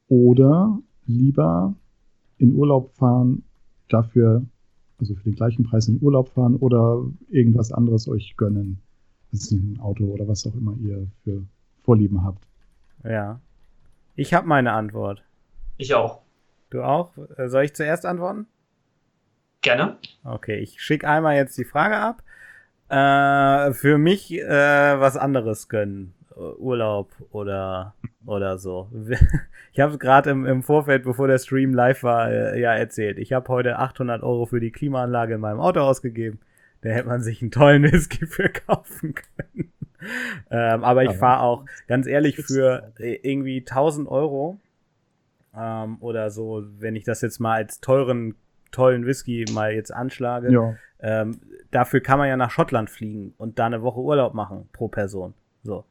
[0.09, 1.75] oder lieber
[2.39, 3.43] in Urlaub fahren,
[3.89, 4.47] dafür,
[4.99, 8.81] also für den gleichen Preis in Urlaub fahren oder irgendwas anderes euch gönnen?
[9.33, 11.43] Das ist ein Auto oder was auch immer ihr für
[11.83, 12.47] Vorlieben habt.
[13.05, 13.41] Ja.
[14.15, 15.23] Ich habe meine Antwort.
[15.77, 16.23] Ich auch.
[16.71, 17.13] Du auch?
[17.37, 18.47] Äh, soll ich zuerst antworten?
[19.61, 19.97] Gerne.
[20.25, 22.23] Okay, ich schicke einmal jetzt die Frage ab.
[22.89, 26.15] Äh, für mich äh, was anderes gönnen.
[26.59, 27.95] Urlaub oder
[28.27, 28.91] oder so.
[29.73, 33.19] Ich habe gerade im, im Vorfeld, bevor der Stream live war, äh, ja erzählt.
[33.19, 36.41] Ich habe heute 800 Euro für die Klimaanlage in meinem Auto ausgegeben.
[36.87, 39.73] Da hätte man sich einen tollen Whisky für kaufen können.
[40.51, 44.61] ähm, aber ich fahre auch, ganz ehrlich, für irgendwie 1000 Euro
[45.57, 48.37] ähm, oder so, wenn ich das jetzt mal als teuren,
[48.71, 50.77] tollen Whisky mal jetzt anschlage, ja.
[51.01, 51.41] ähm,
[51.73, 55.35] dafür kann man ja nach Schottland fliegen und da eine Woche Urlaub machen pro Person.
[55.65, 55.85] So.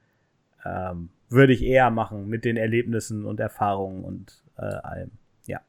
[0.64, 5.12] Ähm, würde ich eher machen mit den Erlebnissen und Erfahrungen und äh, allem.
[5.46, 5.60] Ja.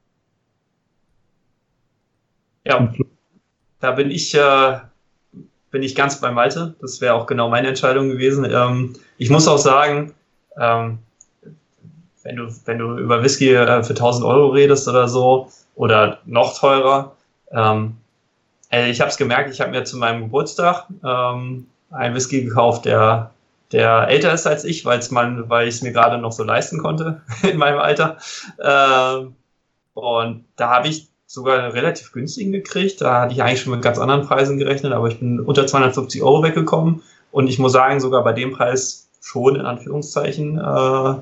[2.65, 2.93] Ja,
[3.81, 4.79] da bin ich äh,
[5.77, 6.75] bin ich ganz bei Malte.
[6.81, 8.47] Das wäre auch genau meine Entscheidung gewesen.
[8.51, 10.15] Ähm, ich muss auch sagen,
[10.59, 11.01] ähm,
[12.23, 16.59] wenn du, wenn du über Whisky äh, für 1000 Euro redest oder so, oder noch
[16.59, 17.15] teurer,
[17.51, 17.99] ähm,
[18.71, 22.87] also ich habe es gemerkt, ich habe mir zu meinem Geburtstag ähm, einen Whisky gekauft,
[22.87, 23.33] der,
[23.71, 26.79] der älter ist als ich, weil's man, weil ich es mir gerade noch so leisten
[26.79, 28.17] konnte in meinem Alter.
[28.65, 29.37] Ähm,
[29.93, 33.01] und da habe ich sogar einen relativ günstigen gekriegt.
[33.01, 36.23] Da hatte ich eigentlich schon mit ganz anderen Preisen gerechnet, aber ich bin unter 250
[36.23, 37.03] Euro weggekommen.
[37.33, 41.15] Und ich muss sagen, sogar bei dem Preis schon, in Anführungszeichen, äh,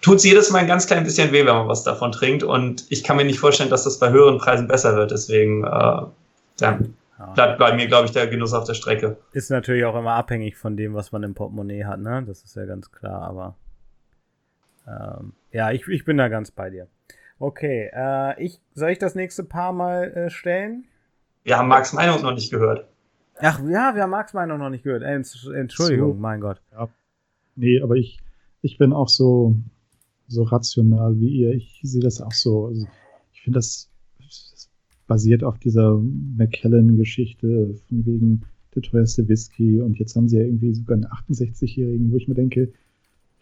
[0.00, 2.42] tut es jedes Mal ein ganz klein bisschen weh, wenn man was davon trinkt.
[2.44, 5.10] Und ich kann mir nicht vorstellen, dass das bei höheren Preisen besser wird.
[5.10, 6.02] Deswegen äh,
[6.58, 6.94] dann
[7.34, 9.16] bleibt bei mir, glaube ich, der Genuss auf der Strecke.
[9.32, 12.24] Ist natürlich auch immer abhängig von dem, was man im Portemonnaie hat, ne?
[12.26, 13.56] Das ist ja ganz klar, aber
[14.86, 16.88] ähm, ja, ich, ich bin da ganz bei dir.
[17.42, 20.84] Okay, äh, ich, soll ich das nächste Paar mal äh, stellen?
[21.42, 22.86] Wir haben Marks Meinung noch nicht gehört.
[23.40, 25.02] Ach ja, wir haben Marks Meinung noch nicht gehört.
[25.02, 26.20] Entschuldigung, so.
[26.20, 26.62] mein Gott.
[26.70, 26.88] Ja.
[27.56, 28.20] Nee, aber ich,
[28.60, 29.56] ich bin auch so,
[30.28, 31.52] so rational wie ihr.
[31.52, 32.66] Ich sehe das auch so.
[32.66, 32.86] Also
[33.32, 33.90] ich finde, das,
[34.20, 34.70] das,
[35.08, 38.42] basiert auf dieser McKellen-Geschichte von wegen
[38.76, 42.34] der teuerste Whisky und jetzt haben sie ja irgendwie sogar einen 68-Jährigen, wo ich mir
[42.34, 42.72] denke,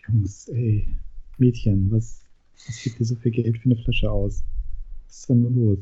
[0.08, 0.88] Jungs, ey,
[1.36, 2.24] Mädchen, was,
[2.66, 4.42] was gibt dir so viel Geld für eine Flasche aus?
[5.06, 5.78] Was ist denn los?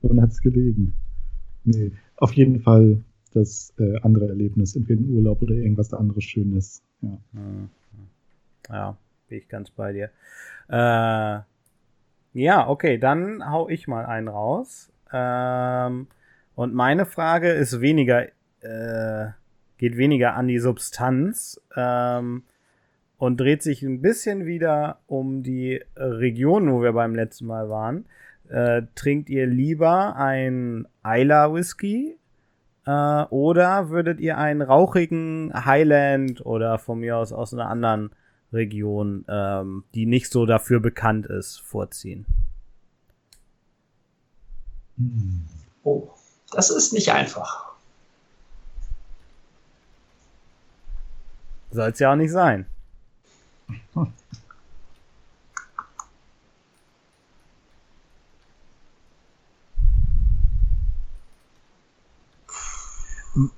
[0.00, 0.94] Woran hat es gelegen?
[1.64, 6.82] Nee, auf jeden Fall das äh, andere Erlebnis, entweder ein Urlaub oder irgendwas anderes Schönes.
[7.02, 7.18] Ja,
[8.70, 8.96] ja
[9.28, 10.10] bin ich ganz bei dir.
[10.68, 11.40] Äh,
[12.32, 14.90] ja, okay, dann hau ich mal einen raus.
[15.12, 16.06] Ähm,
[16.54, 18.26] und meine Frage ist weniger,
[18.60, 19.30] äh,
[19.78, 22.44] geht weniger an die Substanz ähm,
[23.18, 28.06] und dreht sich ein bisschen wieder um die Region, wo wir beim letzten Mal waren.
[28.48, 32.16] Äh, trinkt ihr lieber ein Isla Whisky
[32.84, 38.10] äh, oder würdet ihr einen rauchigen Highland oder von mir aus aus einer anderen
[38.52, 42.26] Region, ähm, die nicht so dafür bekannt ist, vorziehen?
[45.82, 46.08] Oh,
[46.52, 47.72] das ist nicht einfach.
[51.70, 52.66] Soll es ja auch nicht sein.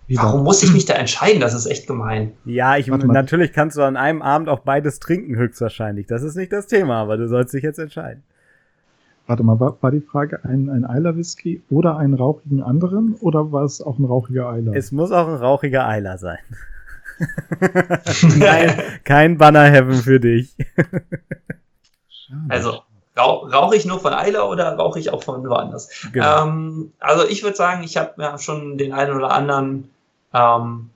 [0.09, 1.40] Warum muss ich mich da entscheiden?
[1.40, 2.32] Das ist echt gemein.
[2.44, 6.06] Ja, ich natürlich kannst du an einem Abend auch beides trinken, höchstwahrscheinlich.
[6.06, 8.22] Das ist nicht das Thema, aber du sollst dich jetzt entscheiden.
[9.26, 13.52] Warte mal, war, war die Frage ein, ein Eiler Whisky oder einen rauchigen anderen oder
[13.52, 14.74] war es auch ein rauchiger Eiler?
[14.74, 16.38] Es muss auch ein rauchiger Eiler sein.
[18.36, 20.54] Nein, kein Banner Heaven für dich.
[22.48, 22.82] also,
[23.16, 25.88] Rauche ich nur von Eiler oder rauche ich auch von woanders?
[26.12, 26.44] Genau.
[26.44, 29.90] Ähm, also ich würde sagen, ich habe ja schon den einen oder anderen
[30.32, 30.90] ähm,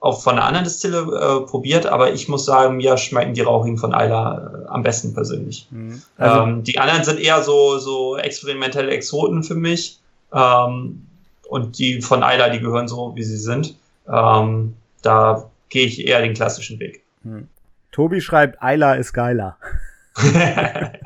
[0.00, 3.78] auch von einer anderen Distille äh, probiert, aber ich muss sagen, mir schmecken die Rauchigen
[3.78, 5.66] von Eiler äh, am besten persönlich.
[5.70, 6.02] Mhm.
[6.16, 9.98] Also, ähm, die anderen sind eher so, so experimentelle Exoten für mich.
[10.32, 11.06] Ähm,
[11.48, 13.74] und die von Eiler, die gehören so, wie sie sind.
[14.08, 17.04] Ähm, da gehe ich eher den klassischen Weg.
[17.22, 17.48] Mhm.
[17.92, 19.58] Tobi schreibt, Eiler ist geiler.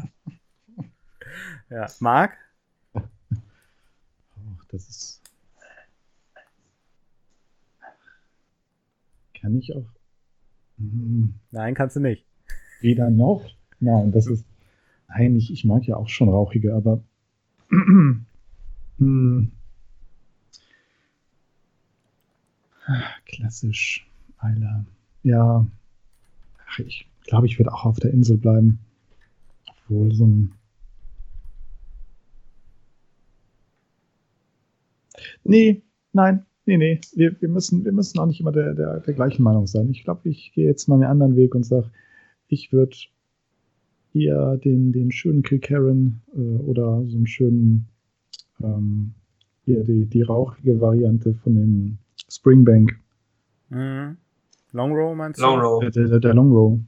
[1.74, 1.88] Ja.
[1.98, 2.36] Marc?
[4.70, 5.20] Das ist.
[9.40, 9.86] Kann ich auch.
[10.78, 11.34] Hm.
[11.50, 12.24] Nein, kannst du nicht.
[12.80, 13.44] Weder noch.
[13.80, 14.44] Nein, das ist.
[15.08, 17.02] Nein, ich, ich mag ja auch schon rauchige, aber.
[18.98, 19.52] hm.
[23.26, 24.06] Klassisch.
[24.38, 24.84] Eiler.
[25.22, 25.66] Ja.
[26.66, 28.78] Ach, ich glaube, ich würde auch auf der Insel bleiben.
[29.68, 30.52] Obwohl so ein
[35.44, 35.82] Nee,
[36.12, 37.00] nein, nee, nee.
[37.14, 39.90] Wir, wir, müssen, wir müssen auch nicht immer der, der, der gleichen Meinung sein.
[39.90, 41.90] Ich glaube, ich gehe jetzt mal einen anderen Weg und sage,
[42.48, 42.96] ich würde
[44.12, 47.88] eher den, den schönen Kilkerran äh, oder so einen schönen,
[48.62, 49.14] ähm,
[49.64, 51.98] hier die, die rauchige Variante von dem
[52.34, 52.92] Springbank.
[53.68, 54.16] Mhm.
[54.72, 55.44] Long Row meinst du?
[55.44, 55.80] Long Row.
[55.80, 56.78] Der, der, der Long Row.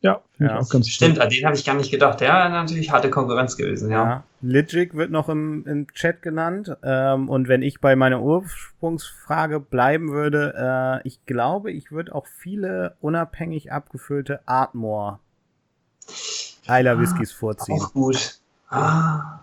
[0.00, 2.20] Ja, ja auch ganz stimmt, an den habe ich gar nicht gedacht.
[2.20, 4.04] Ja, natürlich harte Konkurrenz gewesen, ja.
[4.04, 4.24] ja.
[4.42, 6.76] Ligic wird noch im, im Chat genannt.
[6.82, 12.26] Ähm, und wenn ich bei meiner Ursprungsfrage bleiben würde, äh, ich glaube, ich würde auch
[12.26, 15.20] viele unabhängig abgefüllte Artmore
[16.66, 17.80] Eiler Whiskys ah, vorziehen.
[17.80, 18.38] Auch gut.
[18.68, 19.40] Ah,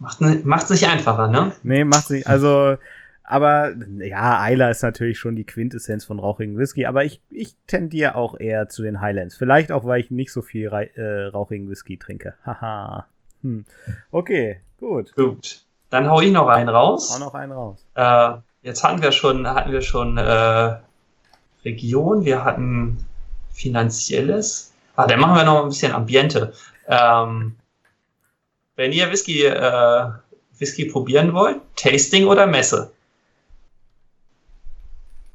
[0.00, 1.52] macht, macht sich einfacher, ne?
[1.62, 2.76] Nee, macht sich, also
[3.24, 8.14] aber ja, Eiler ist natürlich schon die Quintessenz von rauchigen Whisky, aber ich, ich tendiere
[8.16, 9.34] auch eher zu den Highlands.
[9.34, 12.34] Vielleicht auch, weil ich nicht so viel äh, rauchigen Whisky trinke.
[12.46, 13.06] Haha.
[13.40, 13.64] hm.
[14.10, 15.14] Okay, gut.
[15.16, 15.62] Gut.
[15.88, 17.14] Dann hau ich noch einen raus.
[17.14, 17.86] Hau noch einen raus.
[17.94, 20.76] Äh, jetzt hatten wir schon, hatten wir schon äh,
[21.64, 22.98] Region, wir hatten
[23.52, 24.72] finanzielles.
[24.96, 26.52] Ah, dann machen wir noch ein bisschen Ambiente.
[26.86, 27.56] Ähm,
[28.76, 30.08] wenn ihr Whisky, äh,
[30.58, 32.92] Whisky probieren wollt, Tasting oder Messe?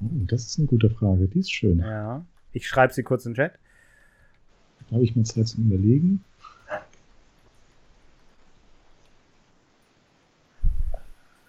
[0.01, 1.27] Oh, das ist eine gute Frage.
[1.27, 1.79] Die ist schön.
[1.79, 2.25] Ja.
[2.53, 3.59] Ich schreibe sie kurz in den Chat.
[4.89, 6.23] Da habe ich mir Zeit zum Überlegen.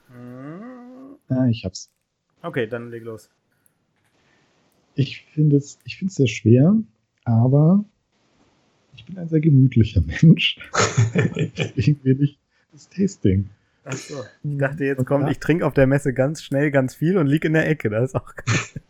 [0.08, 1.16] Hm.
[1.28, 1.90] Ah, ich hab's.
[2.42, 3.30] Okay, dann leg los.
[4.94, 6.76] Ich finde es, ich finde es sehr schwer,
[7.24, 7.84] aber
[8.96, 10.58] ich bin ein sehr gemütlicher Mensch.
[11.14, 12.38] Deswegen will ich
[12.72, 13.48] das Tasting.
[13.90, 14.24] Achso.
[14.44, 17.48] Ich dachte, jetzt kommt, ich trinke auf der Messe ganz schnell ganz viel und liege
[17.48, 17.90] in der Ecke.
[17.90, 18.82] Das ist auch geil.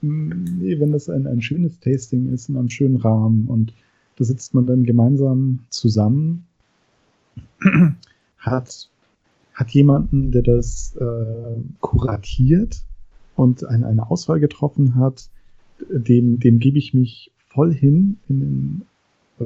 [0.00, 3.72] Nee, wenn das ein, ein schönes Tasting ist in einem schönen Rahmen und
[4.16, 6.46] da sitzt man dann gemeinsam zusammen,
[8.38, 8.88] hat,
[9.54, 12.84] hat jemanden, der das äh, kuratiert
[13.34, 15.30] und eine, eine Auswahl getroffen hat,
[15.90, 18.82] dem, dem gebe ich mich voll hin in den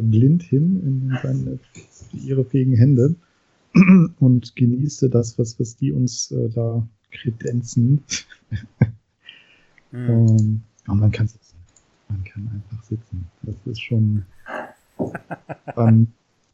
[0.00, 1.58] blind hin in seine,
[2.12, 3.14] ihre fähigen Hände
[4.20, 8.02] und genieße das, was, was die uns äh, da kredenzen.
[9.90, 10.10] mhm.
[10.10, 11.56] um, und man kann sitzen.
[12.08, 13.26] Man kann einfach sitzen.
[13.42, 14.24] Das ist schon
[15.74, 16.08] beim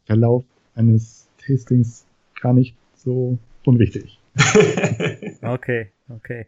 [0.05, 0.43] Verlauf
[0.75, 2.05] eines Tastings
[2.41, 4.19] gar nicht so unwichtig.
[5.41, 6.45] okay, okay.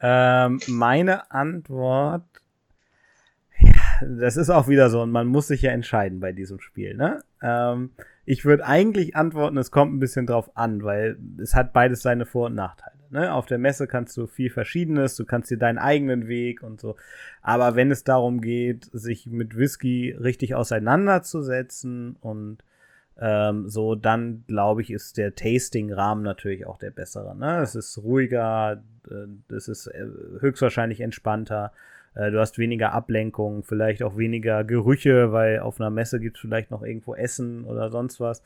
[0.00, 2.24] Ähm, meine Antwort
[4.06, 7.20] das ist auch wieder so, und man muss sich ja entscheiden bei diesem Spiel, ne?
[7.42, 7.90] Ähm,
[8.24, 12.24] ich würde eigentlich antworten, es kommt ein bisschen drauf an, weil es hat beides seine
[12.24, 12.96] Vor- und Nachteile.
[13.10, 13.32] Ne?
[13.32, 16.96] Auf der Messe kannst du viel Verschiedenes, du kannst dir deinen eigenen Weg und so.
[17.42, 22.64] Aber wenn es darum geht, sich mit Whisky richtig auseinanderzusetzen und
[23.20, 27.36] ähm, so, dann glaube ich, ist der Tasting-Rahmen natürlich auch der bessere.
[27.36, 27.60] Ne?
[27.60, 30.06] Es ist ruhiger, äh, es ist äh,
[30.40, 31.72] höchstwahrscheinlich entspannter.
[32.14, 36.40] Äh, du hast weniger Ablenkung, vielleicht auch weniger Gerüche, weil auf einer Messe gibt es
[36.40, 38.42] vielleicht noch irgendwo Essen oder sonst was.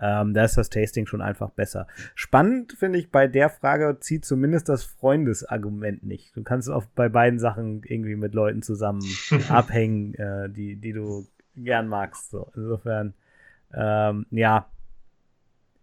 [0.00, 1.86] Ähm, da ist das Tasting schon einfach besser.
[2.14, 6.34] Spannend finde ich bei der Frage zieht zumindest das Freundesargument nicht.
[6.34, 9.02] Du kannst auch bei beiden Sachen irgendwie mit Leuten zusammen
[9.48, 12.30] abhängen, äh, die, die du gern magst.
[12.30, 12.50] So.
[12.56, 13.12] Insofern,
[13.74, 14.66] ähm, ja,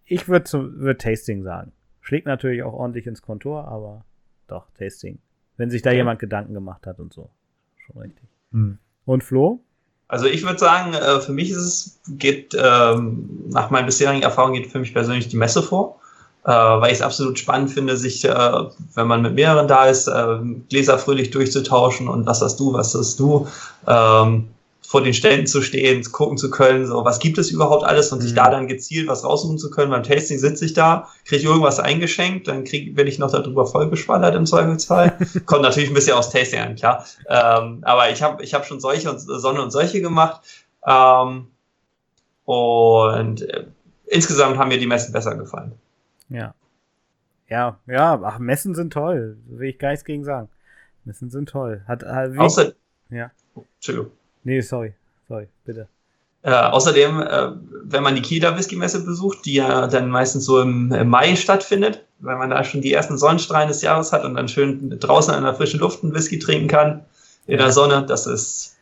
[0.06, 1.72] ich würde würd Tasting sagen.
[2.02, 4.06] Schlägt natürlich auch ordentlich ins Kontor, aber
[4.48, 5.20] doch, Tasting.
[5.58, 5.98] Wenn sich da okay.
[5.98, 7.30] jemand Gedanken gemacht hat und so.
[7.78, 8.28] Schon richtig.
[8.52, 8.78] Hm.
[9.06, 9.62] Und Flo?
[10.08, 14.54] Also ich würde sagen, äh, für mich ist es, geht, ähm, nach meinen bisherigen Erfahrungen
[14.54, 16.00] geht für mich persönlich die Messe vor,
[16.46, 18.64] äh, weil ich es absolut spannend finde, sich, äh,
[18.96, 20.10] wenn man mit mehreren da ist,
[20.70, 23.48] Gläser fröhlich durchzutauschen und was hast du, was hast du.
[24.88, 28.20] Vor den Ständen zu stehen, gucken zu können, so was gibt es überhaupt alles und
[28.20, 28.24] mhm.
[28.24, 29.92] sich da dann gezielt was raussuchen zu können.
[29.92, 34.34] Beim Tasting sitze ich da, kriege irgendwas eingeschenkt, dann krieg, bin ich noch darüber vollgeschwallert
[34.34, 35.18] im Zweifelsfall.
[35.46, 37.06] Kommt natürlich ein bisschen aus Tasting an, klar.
[37.28, 40.42] Ähm, aber ich habe ich hab schon solche und Sonne und solche gemacht.
[40.86, 41.48] Ähm,
[42.46, 43.66] und äh,
[44.06, 45.74] insgesamt haben mir die Messen besser gefallen.
[46.30, 46.54] Ja.
[47.50, 49.38] Ja, ja, ach, Messen sind toll.
[49.48, 50.48] Will ich gar nichts gegen sagen.
[51.04, 51.84] Messen sind toll.
[51.88, 52.74] Hat, hat Außer,
[53.10, 53.32] ja.
[53.76, 54.12] Entschuldigung.
[54.48, 54.94] Nee, sorry.
[55.28, 55.90] Sorry, bitte.
[56.42, 57.52] Äh, außerdem, äh,
[57.84, 62.06] wenn man die Kieler Whisky-Messe besucht, die ja dann meistens so im, im, Mai stattfindet,
[62.20, 65.44] weil man da schon die ersten Sonnenstrahlen des Jahres hat und dann schön draußen in
[65.44, 67.04] der frischen Luft einen Whisky trinken kann,
[67.46, 67.66] in ja.
[67.66, 68.78] der Sonne, das ist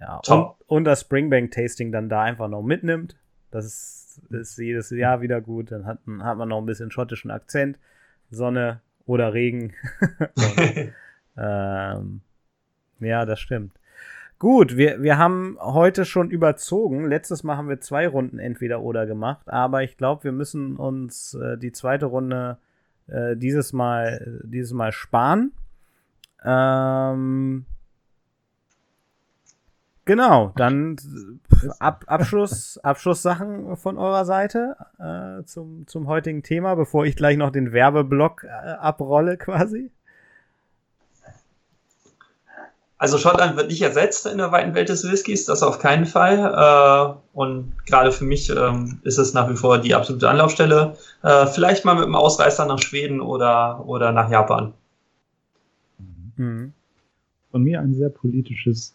[0.00, 0.56] ja, top.
[0.68, 3.14] Und, und das Springbank-Tasting dann da einfach noch mitnimmt.
[3.50, 5.70] Das ist, ist jedes Jahr wieder gut.
[5.70, 7.76] Dann hat, hat man noch ein bisschen schottischen Akzent,
[8.30, 9.74] Sonne oder Regen.
[10.34, 10.92] und,
[11.36, 12.20] ähm,
[13.00, 13.72] ja, das stimmt.
[14.40, 17.04] Gut, wir, wir haben heute schon überzogen.
[17.04, 21.34] Letztes Mal haben wir zwei Runden entweder oder gemacht, aber ich glaube, wir müssen uns
[21.34, 22.56] äh, die zweite Runde
[23.06, 25.52] äh, dieses Mal dieses Mal sparen.
[26.42, 27.66] Ähm,
[30.06, 30.96] genau, dann
[31.78, 37.50] Ab, Abschluss, Abschlusssachen von eurer Seite äh, zum, zum heutigen Thema, bevor ich gleich noch
[37.50, 39.90] den Werbeblock äh, abrolle quasi.
[43.00, 46.36] Also Schottland wird nicht ersetzt in der weiten Welt des Whiskys, das auf keinen Fall.
[46.36, 50.98] Äh, und gerade für mich ähm, ist es nach wie vor die absolute Anlaufstelle.
[51.22, 54.74] Äh, vielleicht mal mit einem Ausreißer nach Schweden oder, oder nach Japan.
[56.36, 56.74] Mhm.
[57.50, 58.94] Von mir ein sehr politisches,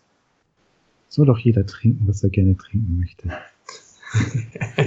[1.10, 3.32] soll doch jeder trinken, was er gerne trinken möchte.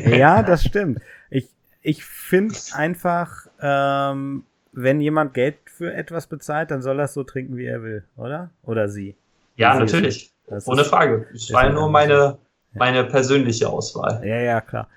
[0.16, 1.00] ja, das stimmt.
[1.28, 1.48] Ich,
[1.82, 7.24] ich finde einfach, ähm, wenn jemand Geld für etwas bezahlt, dann soll er es so
[7.24, 8.50] trinken, wie er will, oder?
[8.62, 9.16] Oder sie.
[9.56, 10.32] Ja, sie natürlich.
[10.66, 11.26] Ohne Frage.
[11.34, 12.38] Ich war nur meine,
[12.74, 14.26] meine persönliche Auswahl.
[14.26, 14.88] Ja, ja, klar.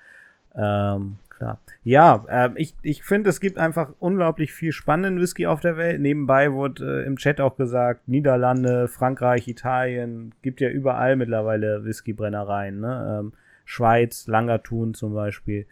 [0.54, 1.58] Ähm, klar.
[1.84, 6.00] Ja, äh, ich, ich finde, es gibt einfach unglaublich viel spannenden Whisky auf der Welt.
[6.00, 12.80] Nebenbei wurde äh, im Chat auch gesagt, Niederlande, Frankreich, Italien, gibt ja überall mittlerweile Whiskybrennereien.
[12.80, 13.20] Ne?
[13.20, 13.32] Ähm,
[13.64, 15.66] Schweiz, Langertun zum Beispiel.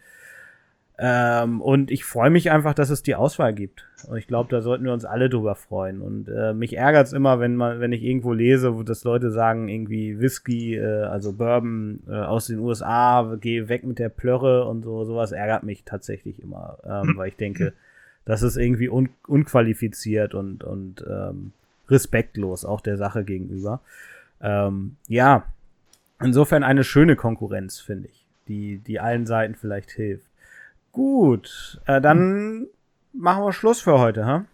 [1.03, 3.87] Ähm, und ich freue mich einfach, dass es die Auswahl gibt.
[4.07, 5.99] Und ich glaube, da sollten wir uns alle drüber freuen.
[5.99, 9.31] Und äh, mich ärgert es immer, wenn man, wenn ich irgendwo lese, wo das Leute
[9.31, 14.65] sagen, irgendwie Whisky, äh, also Bourbon äh, aus den USA, geh weg mit der Plörre
[14.65, 17.73] und so, sowas ärgert mich tatsächlich immer, ähm, weil ich denke,
[18.23, 21.53] das ist irgendwie un unqualifiziert und, und ähm,
[21.89, 23.81] respektlos auch der Sache gegenüber.
[24.39, 25.45] Ähm, ja,
[26.21, 30.30] insofern eine schöne Konkurrenz, finde ich, die, die allen Seiten vielleicht hilft.
[30.91, 32.67] Gut, äh, dann
[33.13, 34.45] machen wir Schluss für heute, ha?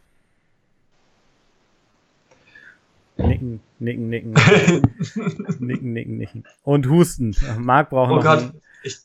[3.17, 4.33] Nicken, nicken, nicken.
[5.59, 6.43] nicken, nicken, nicken.
[6.63, 7.35] Und husten.
[7.57, 8.23] Marc braucht oh noch.
[8.23, 8.53] Gott,
[8.83, 8.97] ich,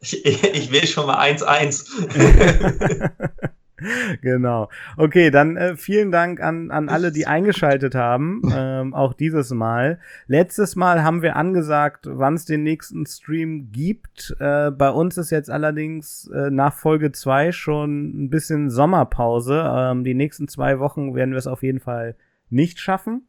[0.00, 3.50] ich, ich will schon mal 1-1.
[4.22, 4.68] genau.
[4.96, 9.98] Okay, dann äh, vielen Dank an, an alle, die eingeschaltet haben, ähm, auch dieses Mal.
[10.26, 14.36] Letztes Mal haben wir angesagt, wann es den nächsten Stream gibt.
[14.40, 19.64] Äh, bei uns ist jetzt allerdings äh, nach Folge 2 schon ein bisschen Sommerpause.
[19.74, 22.16] Ähm, die nächsten zwei Wochen werden wir es auf jeden Fall
[22.50, 23.28] nicht schaffen.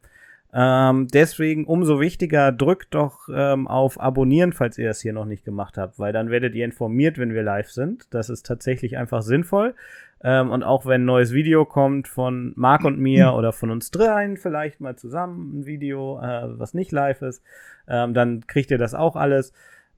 [0.52, 5.44] Ähm, deswegen umso wichtiger, drückt doch ähm, auf Abonnieren, falls ihr das hier noch nicht
[5.44, 8.12] gemacht habt, weil dann werdet ihr informiert, wenn wir live sind.
[8.12, 9.74] Das ist tatsächlich einfach sinnvoll.
[10.22, 13.90] Ähm, und auch wenn ein neues Video kommt von Marc und mir oder von uns
[13.90, 17.42] dreien, vielleicht mal zusammen ein Video, äh, was nicht live ist,
[17.88, 19.52] ähm, dann kriegt ihr das auch alles.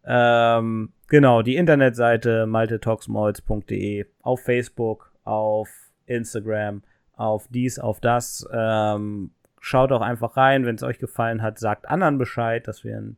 [0.04, 5.68] Ähm, genau, die Internetseite maltetalksmalls.de auf Facebook, auf
[6.06, 6.82] Instagram,
[7.16, 8.46] auf dies, auf das.
[8.52, 9.30] Ähm,
[9.60, 13.16] schaut auch einfach rein, wenn es euch gefallen hat, sagt anderen Bescheid, dass wir ein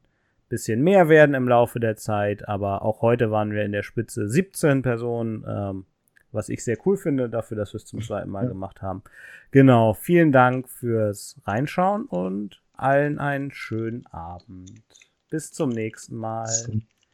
[0.49, 2.49] bisschen mehr werden im Laufe der Zeit.
[2.49, 5.87] Aber auch heute waren wir in der Spitze 17 Personen, ähm,
[6.35, 8.49] was ich sehr cool finde, dafür, dass wir es zum zweiten Mal ja.
[8.49, 9.03] gemacht haben.
[9.51, 14.83] Genau, vielen Dank fürs Reinschauen und allen einen schönen Abend.
[15.31, 16.49] Bis zum nächsten Mal.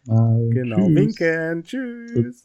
[0.06, 0.48] Mal.
[0.51, 0.94] Genau, Tschüss.
[0.97, 1.62] winken.
[1.64, 2.42] Tschüss.